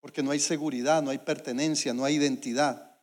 [0.00, 2.98] porque no hay seguridad, no hay pertenencia, no hay identidad.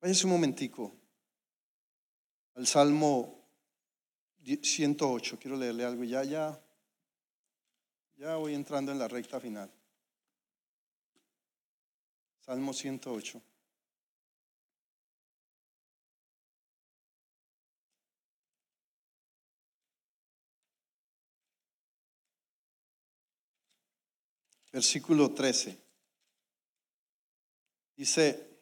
[0.00, 0.94] Váyase un momentico
[2.54, 3.44] al Salmo
[4.44, 5.38] 108.
[5.38, 6.04] Quiero leerle algo.
[6.04, 6.60] Ya, ya,
[8.16, 9.70] ya voy entrando en la recta final.
[12.40, 13.40] Salmo 108.
[24.74, 25.78] Versículo 13.
[27.96, 28.60] Dice,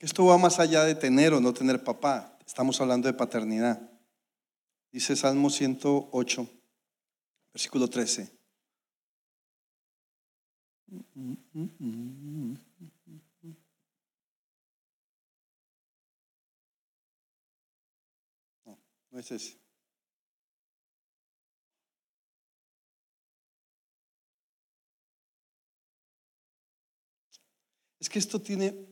[0.00, 2.36] esto va más allá de tener o no tener papá.
[2.44, 3.80] Estamos hablando de paternidad.
[4.90, 6.48] Dice Salmo 108,
[7.52, 8.28] versículo 13.
[18.64, 18.78] No,
[19.12, 19.61] no es ese.
[28.12, 28.86] Que esto tiene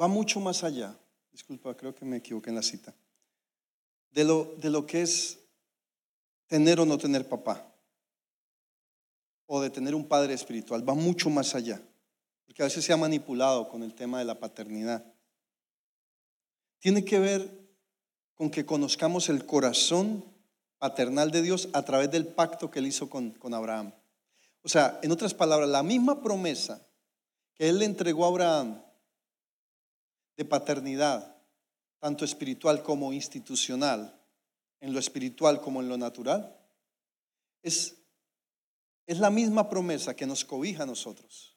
[0.00, 0.96] va mucho más allá.
[1.32, 2.94] Disculpa, creo que me equivoqué en la cita.
[4.10, 5.38] De lo, de lo que es
[6.46, 7.74] tener o no tener papá.
[9.46, 10.86] O de tener un padre espiritual.
[10.86, 11.80] Va mucho más allá.
[12.44, 15.02] Porque a veces se ha manipulado con el tema de la paternidad.
[16.78, 17.48] Tiene que ver
[18.34, 20.24] con que conozcamos el corazón
[20.76, 23.94] paternal de Dios a través del pacto que él hizo con, con Abraham.
[24.62, 26.86] O sea, en otras palabras, la misma promesa
[27.54, 28.82] que él le entregó a Abraham
[30.36, 31.36] de paternidad,
[31.98, 34.18] tanto espiritual como institucional,
[34.80, 36.58] en lo espiritual como en lo natural,
[37.62, 37.96] es,
[39.06, 41.56] es la misma promesa que nos cobija a nosotros,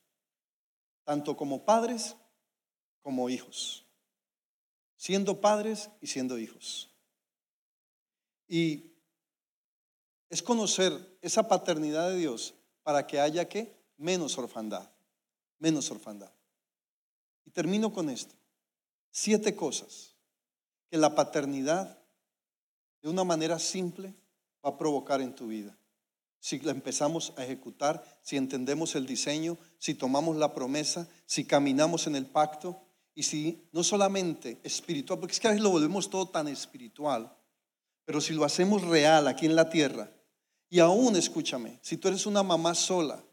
[1.04, 2.16] tanto como padres
[3.02, 3.86] como hijos,
[4.96, 6.91] siendo padres y siendo hijos.
[8.48, 8.91] Y
[10.30, 14.89] es conocer esa paternidad de Dios para que haya que menos orfandad,
[15.60, 16.32] menos orfandad.
[17.45, 18.36] Y termino con esto.
[19.12, 20.16] Siete cosas
[20.89, 21.99] que la paternidad
[23.01, 24.14] de una manera simple
[24.66, 25.78] va a provocar en tu vida.
[26.39, 32.08] Si la empezamos a ejecutar, si entendemos el diseño, si tomamos la promesa, si caminamos
[32.08, 32.82] en el pacto
[33.16, 37.36] y si no solamente espiritual, porque es que a veces lo volvemos todo tan espiritual,
[38.06, 40.12] pero si lo hacemos real aquí en la tierra,
[40.70, 43.24] y aún escúchame, si tú eres una mamá sola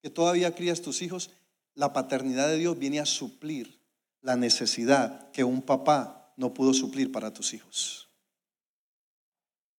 [0.00, 1.30] que todavía crías tus hijos,
[1.76, 3.78] la paternidad de Dios viene a suplir
[4.22, 8.08] la necesidad que un papá no pudo suplir para tus hijos.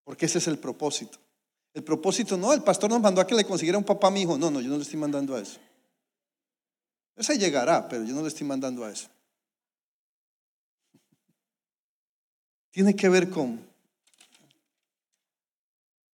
[0.03, 1.17] Porque ese es el propósito.
[1.73, 4.21] El propósito no, el pastor nos mandó a que le consiguiera un papá a mi
[4.21, 4.37] hijo.
[4.37, 5.59] No, no, yo no le estoy mandando a eso.
[7.15, 9.09] Ese llegará, pero yo no le estoy mandando a eso.
[12.71, 13.59] Tiene que ver con,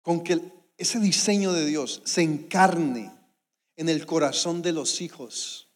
[0.04, 0.40] con que
[0.78, 3.12] ese diseño de Dios se encarne
[3.76, 5.71] en el corazón de los hijos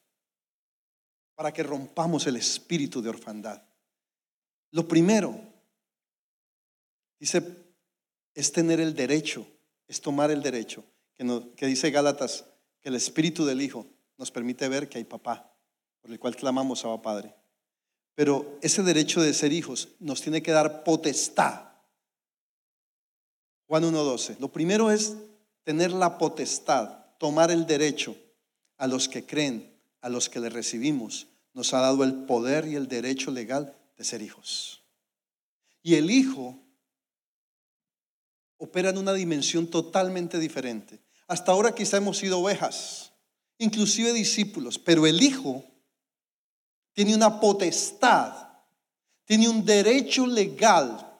[1.35, 3.61] para que rompamos el espíritu de orfandad.
[4.71, 5.37] Lo primero,
[7.19, 7.43] dice,
[8.33, 9.45] es tener el derecho,
[9.87, 10.83] es tomar el derecho,
[11.15, 12.45] que, dice Gálatas,
[12.81, 13.85] que el espíritu del Hijo
[14.17, 15.53] nos permite ver que hay papá,
[16.01, 17.35] por el cual clamamos a Padre.
[18.15, 21.69] Pero ese derecho de ser hijos nos tiene que dar potestad.
[23.67, 24.39] Juan 1.12.
[24.39, 25.17] Lo primero es
[25.63, 28.15] tener la potestad, tomar el derecho
[28.77, 29.74] a los que creen
[30.05, 31.25] a los que le recibimos,
[31.55, 34.83] nos ha dado el poder y el derecho legal de ser hijos.
[35.81, 36.59] y el Hijo
[38.57, 40.99] opera en una dimensión totalmente diferente.
[41.27, 43.13] Hasta ahora quizá hemos sido ovejas,
[43.57, 45.63] inclusive discípulos, pero el Hijo
[46.93, 48.47] tiene una potestad,
[49.25, 51.13] tiene un derecho legal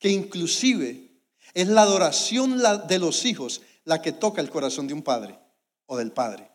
[0.00, 1.22] que inclusive
[1.54, 5.38] es la adoración de los hijos la que toca el corazón de un padre
[5.86, 6.51] o del padre.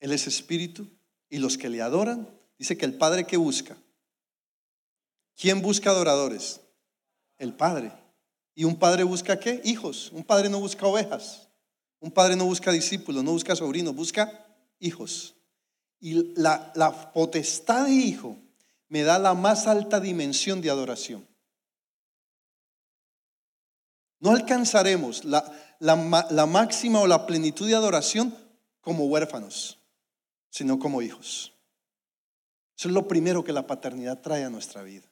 [0.00, 0.86] Él es espíritu
[1.28, 2.28] y los que le adoran,
[2.58, 3.76] dice que el padre que busca.
[5.36, 6.60] ¿Quién busca adoradores?
[7.38, 7.92] El padre.
[8.54, 9.60] ¿Y un padre busca qué?
[9.64, 10.10] Hijos.
[10.12, 11.48] Un padre no busca ovejas.
[12.00, 14.46] Un padre no busca discípulos, no busca sobrinos, busca
[14.78, 15.34] hijos.
[16.00, 18.36] Y la, la potestad de hijo
[18.88, 21.26] me da la más alta dimensión de adoración.
[24.20, 25.44] No alcanzaremos la,
[25.80, 28.34] la, máxima o la plenitud de adoración
[28.80, 29.78] como huérfanos,
[30.54, 31.52] sino como hijos.
[32.78, 35.10] Eso es lo primero que la paternidad trae a nuestra vida.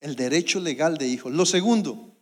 [0.00, 1.32] El derecho legal de hijos.
[1.32, 2.16] Lo segundo,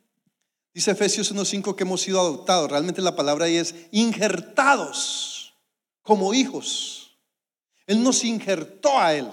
[0.73, 2.71] dice Efesios 1.5 que hemos sido adoptados.
[2.71, 5.55] Realmente la palabra ahí es injertados
[6.01, 7.19] como hijos.
[7.87, 9.31] Él nos injertó a Él.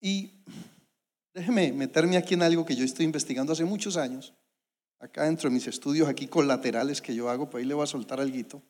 [0.00, 0.32] Y
[1.32, 4.34] déjeme meterme aquí en algo que yo estoy investigando hace muchos años
[4.98, 7.86] acá dentro de mis estudios aquí colaterales que yo hago, pues ahí le voy a
[7.86, 8.60] soltar algo.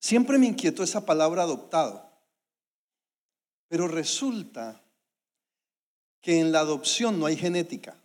[0.00, 2.10] Siempre me inquietó esa palabra adoptado.
[3.68, 4.82] Pero resulta
[6.20, 7.96] que en la adopción no hay genética.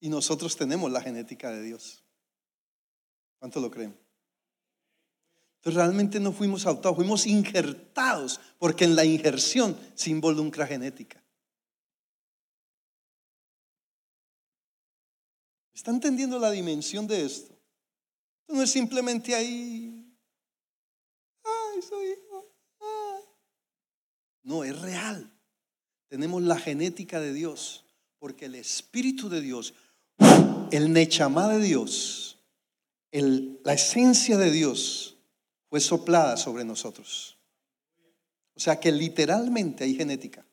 [0.00, 2.02] Y nosotros tenemos la genética de Dios.
[3.38, 3.96] ¿Cuánto lo creen?
[5.56, 11.22] Entonces realmente no fuimos adoptados, fuimos injertados, porque en la injerción se involucra genética.
[15.74, 17.59] ¿Está entendiendo la dimensión de esto?
[18.50, 20.00] No es simplemente ahí,
[21.82, 22.46] soy hijo.
[22.80, 23.20] Ah".
[24.42, 25.30] No, es real.
[26.08, 27.84] Tenemos la genética de Dios,
[28.18, 29.74] porque el Espíritu de Dios,
[30.70, 32.38] el Nechamá de Dios,
[33.12, 35.16] la esencia de Dios
[35.68, 37.38] fue soplada sobre nosotros.
[38.54, 40.44] O sea que literalmente hay genética.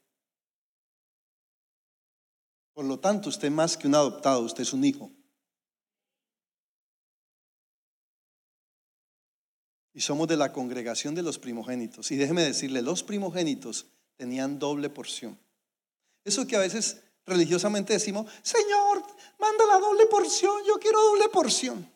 [2.74, 5.12] Por lo tanto, usted más que un adoptado, usted es un hijo.
[9.98, 12.12] Y somos de la congregación de los primogénitos.
[12.12, 15.36] Y déjeme decirle, los primogénitos tenían doble porción.
[16.24, 19.04] Eso que a veces religiosamente decimos, Señor,
[19.40, 21.90] manda la doble porción, yo quiero doble porción.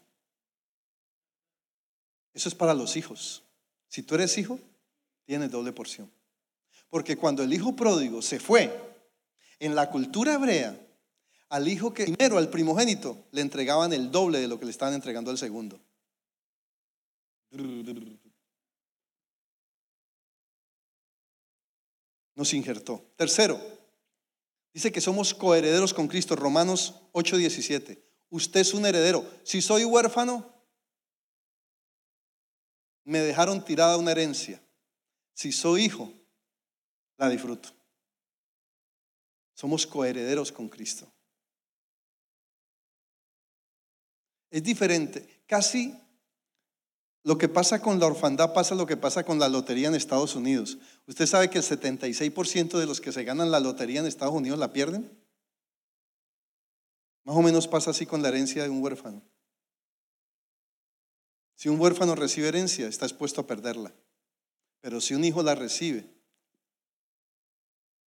[2.34, 3.44] Eso es para los hijos.
[3.88, 4.58] Si tú eres hijo,
[5.26, 6.12] tienes doble porción.
[6.90, 8.76] Porque cuando el hijo pródigo se fue,
[9.60, 10.76] en la cultura hebrea,
[11.50, 14.96] al hijo que primero, al primogénito, le entregaban el doble de lo que le estaban
[14.96, 15.80] entregando al segundo.
[22.36, 23.06] Nos injertó.
[23.18, 23.60] Tercero,
[24.74, 26.36] dice que somos coherederos con Cristo.
[26.36, 28.02] Romanos 8:17.
[28.30, 29.30] Usted es un heredero.
[29.44, 30.52] Si soy huérfano,
[33.04, 34.62] me dejaron tirada una herencia.
[35.34, 36.14] Si soy hijo,
[37.18, 37.70] la disfruto.
[39.54, 41.12] Somos coherederos con Cristo.
[44.50, 45.44] Es diferente.
[45.46, 45.98] Casi
[47.24, 50.36] lo que pasa con la orfandad pasa lo que pasa con la lotería en Estados
[50.36, 50.80] Unidos.
[51.08, 54.58] ¿Usted sabe que el 76% de los que se ganan la lotería en Estados Unidos
[54.58, 55.12] la pierden?
[57.24, 59.22] Más o menos pasa así con la herencia de un huérfano.
[61.56, 63.94] Si un huérfano recibe herencia, está expuesto a perderla.
[64.82, 66.10] Pero si un hijo la recibe,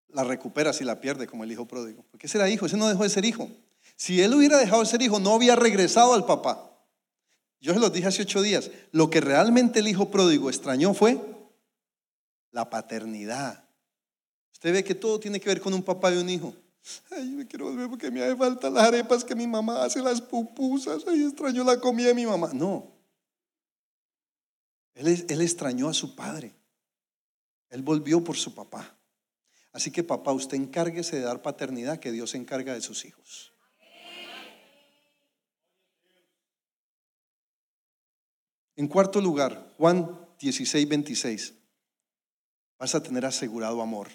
[0.07, 2.03] la recupera si la pierde, como el hijo pródigo.
[2.09, 3.47] Porque ese era hijo, ese no dejó de ser hijo.
[3.95, 6.72] Si él hubiera dejado de ser hijo, no había regresado al papá.
[7.63, 11.17] Yo se los dije hace ocho días, lo que realmente el hijo pródigo extrañó fue
[12.51, 13.63] la paternidad.
[14.51, 16.53] Usted ve que todo tiene que ver con un papá y un hijo.
[17.11, 20.19] Ay, me quiero volver porque me hace falta las arepas que mi mamá hace, las
[20.19, 21.05] pupusas.
[21.07, 22.51] Ay, extraño la comida de mi mamá.
[22.53, 22.91] No.
[24.93, 26.53] Él, él extrañó a su padre.
[27.69, 28.93] Él volvió por su papá.
[29.71, 33.52] Así que papá, usted encárguese de dar paternidad, que Dios se encarga de sus hijos.
[38.75, 41.53] En cuarto lugar, Juan 16, 26.
[42.79, 44.09] Vas a tener asegurado amor.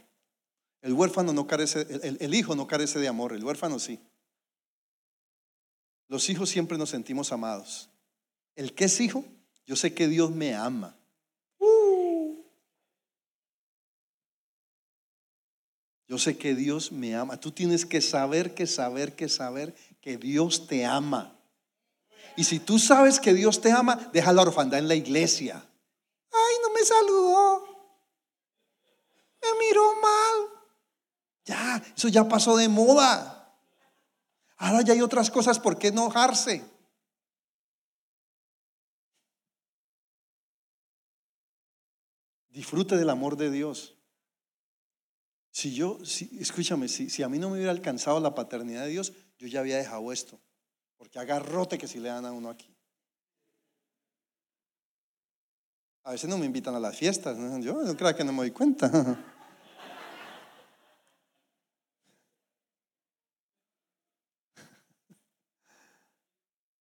[0.83, 4.01] El huérfano no carece, el, hijo no carece de amor, el huérfano sí.
[6.09, 7.91] Los hijos siempre nos sentimos amados.
[8.55, 9.25] El que es hijo,
[9.67, 10.97] yo sé que Dios me ama.
[16.09, 17.39] Yo sé que Dios me ama.
[17.39, 21.38] Tú tienes que saber, que saber, que saber que Dios te ama.
[22.39, 25.57] Y si tú sabes que Dios te ama, deja la orfandad en la iglesia.
[26.31, 27.65] Ay, no me saludó.
[29.43, 30.63] me miró mal.
[31.45, 33.61] Ya, eso ya pasó de moda.
[34.57, 36.65] Ahora ya hay otras cosas por qué enojarse.
[42.51, 43.97] Disfrute del amor de Dios.
[45.51, 48.91] Si yo, si, escúchame, si, si a mí no me hubiera alcanzado la paternidad de
[48.91, 50.41] Dios, yo ya había dejado esto.
[50.99, 52.77] Porque agarrote que si le dan a uno aquí.
[56.03, 57.37] A veces no me invitan a las fiestas.
[57.63, 58.91] Yo no creo que no me doy cuenta.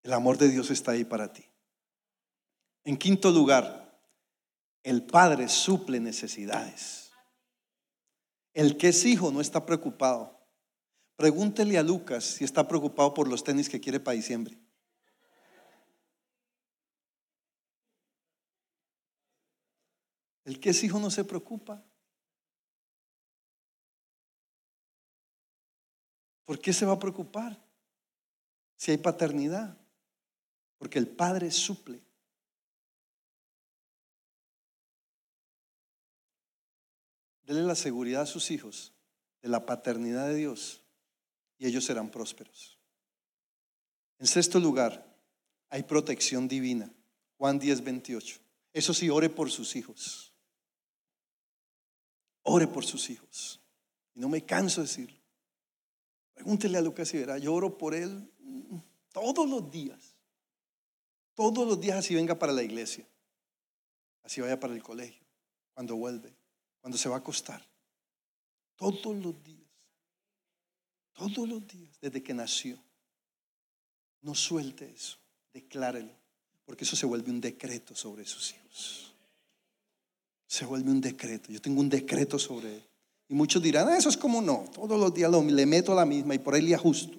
[0.02, 1.46] El amor de Dios está ahí para ti.
[2.86, 4.02] En quinto lugar,
[4.82, 7.12] el padre suple necesidades.
[8.54, 10.37] El que es hijo no está preocupado.
[11.18, 14.56] Pregúntele a Lucas si está preocupado por los tenis que quiere para diciembre.
[20.46, 21.84] El que es hijo no se preocupa.
[26.46, 27.60] ¿Por qué se va a preocupar
[28.78, 29.76] si hay paternidad?
[30.78, 32.00] Porque el padre suple.
[37.42, 38.94] Dele la seguridad a sus hijos
[39.42, 40.87] de la paternidad de Dios
[41.58, 42.78] y ellos serán prósperos.
[44.20, 45.06] En sexto lugar,
[45.70, 46.92] hay protección divina.
[47.38, 48.40] Juan 10, 28.
[48.74, 50.34] Eso sí, ore por sus hijos.
[52.44, 53.60] Ore por sus hijos.
[54.14, 55.18] Y no me canso de decirlo.
[56.34, 58.32] Pregúntele a Lucas y verá, yo oro por él
[59.12, 60.16] todos los días.
[61.34, 63.08] Todos los días así venga para la iglesia.
[64.24, 65.24] Así vaya para el colegio.
[65.74, 66.36] Cuando vuelve
[66.88, 67.62] cuando se va a acostar.
[68.78, 69.67] Todos los días.
[71.18, 72.78] Todos los días, desde que nació.
[74.22, 75.18] No suelte eso,
[75.52, 76.14] declárelo,
[76.64, 79.16] porque eso se vuelve un decreto sobre sus hijos.
[80.46, 81.52] Se vuelve un decreto.
[81.52, 82.84] Yo tengo un decreto sobre él.
[83.30, 84.70] Y muchos dirán, ah, eso es como no.
[84.74, 87.18] Todos los días le meto la misma y por él le ajusto.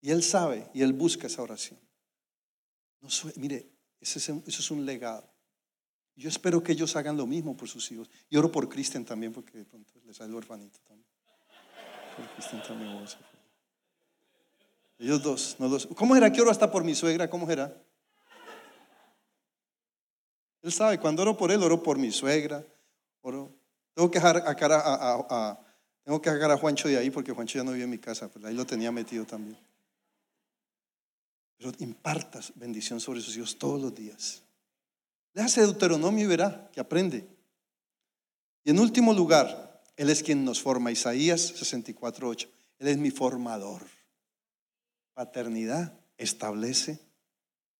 [0.00, 1.78] Y él sabe y él busca esa oración.
[3.00, 3.70] No mire,
[4.00, 5.32] eso es un legado.
[6.16, 8.10] Yo espero que ellos hagan lo mismo por sus hijos.
[8.28, 11.05] Y oro por Cristian también, porque de pronto les sale el orfanito también.
[12.16, 13.06] Por Cristian también
[14.98, 15.86] Ellos dos, no dos.
[15.94, 17.28] ¿Cómo era que oro hasta por mi suegra?
[17.28, 17.76] ¿Cómo era?
[20.62, 22.64] Él sabe, cuando oro por él, oro por mi suegra.
[23.20, 23.54] Oro.
[23.94, 28.30] Tengo que dejar a, Juancho de ahí porque Juancho ya no vive en mi casa,
[28.32, 29.58] pero ahí lo tenía metido también.
[31.56, 34.42] Pero impartas bendición sobre sus hijos todos los días.
[35.32, 37.26] Déjase Deuteronomio y verá que aprende.
[38.64, 40.92] Y en último lugar, Él es quien nos forma.
[40.92, 42.48] Isaías 64.8.
[42.78, 43.82] Él es mi formador.
[45.14, 47.00] Paternidad establece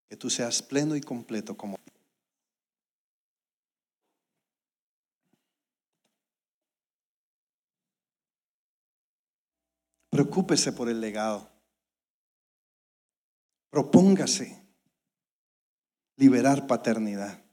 [0.09, 1.77] que tú seas pleno y completo como
[10.17, 11.51] Preocúpese por el legado.
[13.69, 14.63] Propóngase
[16.17, 17.45] liberar paternidad.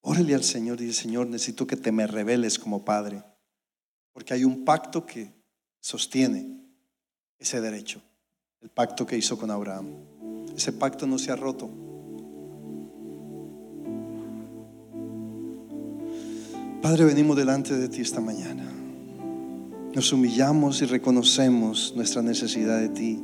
[0.00, 3.22] Órale al Señor y dice, Señor, necesito que te me reveles como Padre,
[4.12, 5.32] porque hay un pacto que
[5.80, 6.58] sostiene
[7.38, 8.02] ese derecho,
[8.60, 9.86] el pacto que hizo con Abraham.
[10.56, 11.70] Ese pacto no se ha roto.
[16.82, 18.64] Padre, venimos delante de ti esta mañana.
[19.94, 23.22] Nos humillamos y reconocemos nuestra necesidad de ti.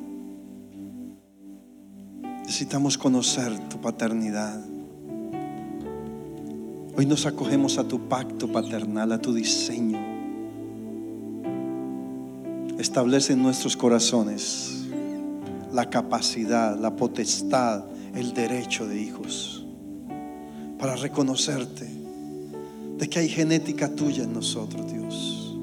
[2.40, 4.60] Necesitamos conocer tu paternidad.
[6.96, 10.13] Hoy nos acogemos a tu pacto paternal, a tu diseño.
[12.78, 14.84] Establece en nuestros corazones
[15.72, 19.64] la capacidad, la potestad, el derecho de hijos
[20.78, 21.88] para reconocerte
[22.98, 25.56] de que hay genética tuya en nosotros, Dios.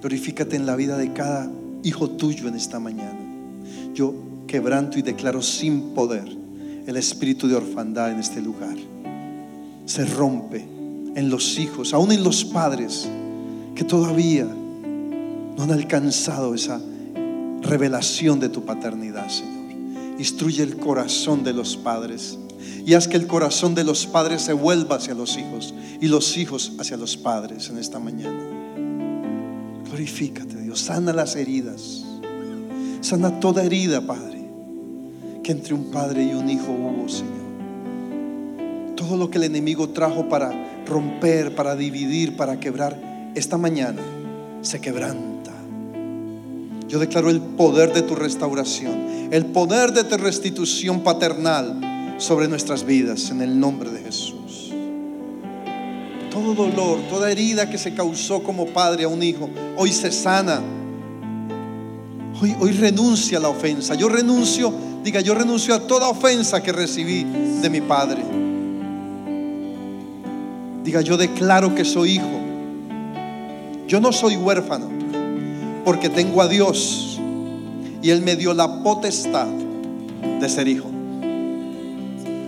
[0.00, 1.50] Glorifícate en la vida de cada
[1.82, 3.18] hijo tuyo en esta mañana.
[3.94, 4.14] Yo
[4.46, 6.28] quebranto y declaro sin poder
[6.86, 8.76] el espíritu de orfandad en este lugar
[9.86, 10.66] se rompe
[11.14, 13.08] en los hijos, aún en los padres
[13.74, 14.46] que todavía
[15.56, 16.80] no han alcanzado esa
[17.62, 19.56] revelación de tu paternidad, Señor.
[20.18, 22.38] Instruye el corazón de los padres
[22.84, 26.36] y haz que el corazón de los padres se vuelva hacia los hijos y los
[26.36, 28.40] hijos hacia los padres en esta mañana.
[29.84, 30.80] Glorifícate, Dios.
[30.80, 32.04] Sana las heridas.
[33.00, 34.48] Sana toda herida, Padre,
[35.42, 37.46] que entre un padre y un hijo hubo, Señor
[38.96, 40.50] todo lo que el enemigo trajo para
[40.86, 44.00] romper, para dividir, para quebrar, esta mañana
[44.66, 45.52] se quebranta.
[46.88, 52.84] Yo declaro el poder de tu restauración, el poder de tu restitución paternal sobre nuestras
[52.84, 54.72] vidas en el nombre de Jesús.
[56.30, 60.60] Todo dolor, toda herida que se causó como padre a un hijo, hoy se sana.
[62.40, 63.94] Hoy, hoy renuncia a la ofensa.
[63.94, 68.22] Yo renuncio, diga, yo renuncio a toda ofensa que recibí de mi padre.
[70.84, 72.35] Diga, yo declaro que soy hijo.
[73.86, 74.88] Yo no soy huérfano,
[75.84, 77.20] porque tengo a Dios
[78.02, 80.90] y Él me dio la potestad de ser hijo.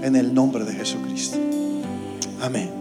[0.03, 1.39] En el nombre de Jesucristo.
[2.41, 2.79] Amén.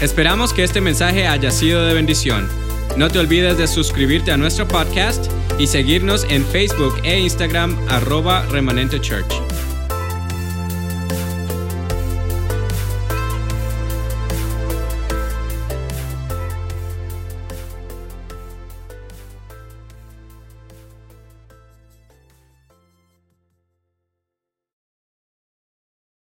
[0.00, 2.48] Esperamos que este mensaje haya sido de bendición.
[2.96, 8.44] No te olvides de suscribirte a nuestro podcast y seguirnos en Facebook e Instagram arroba
[8.46, 9.43] remanente church.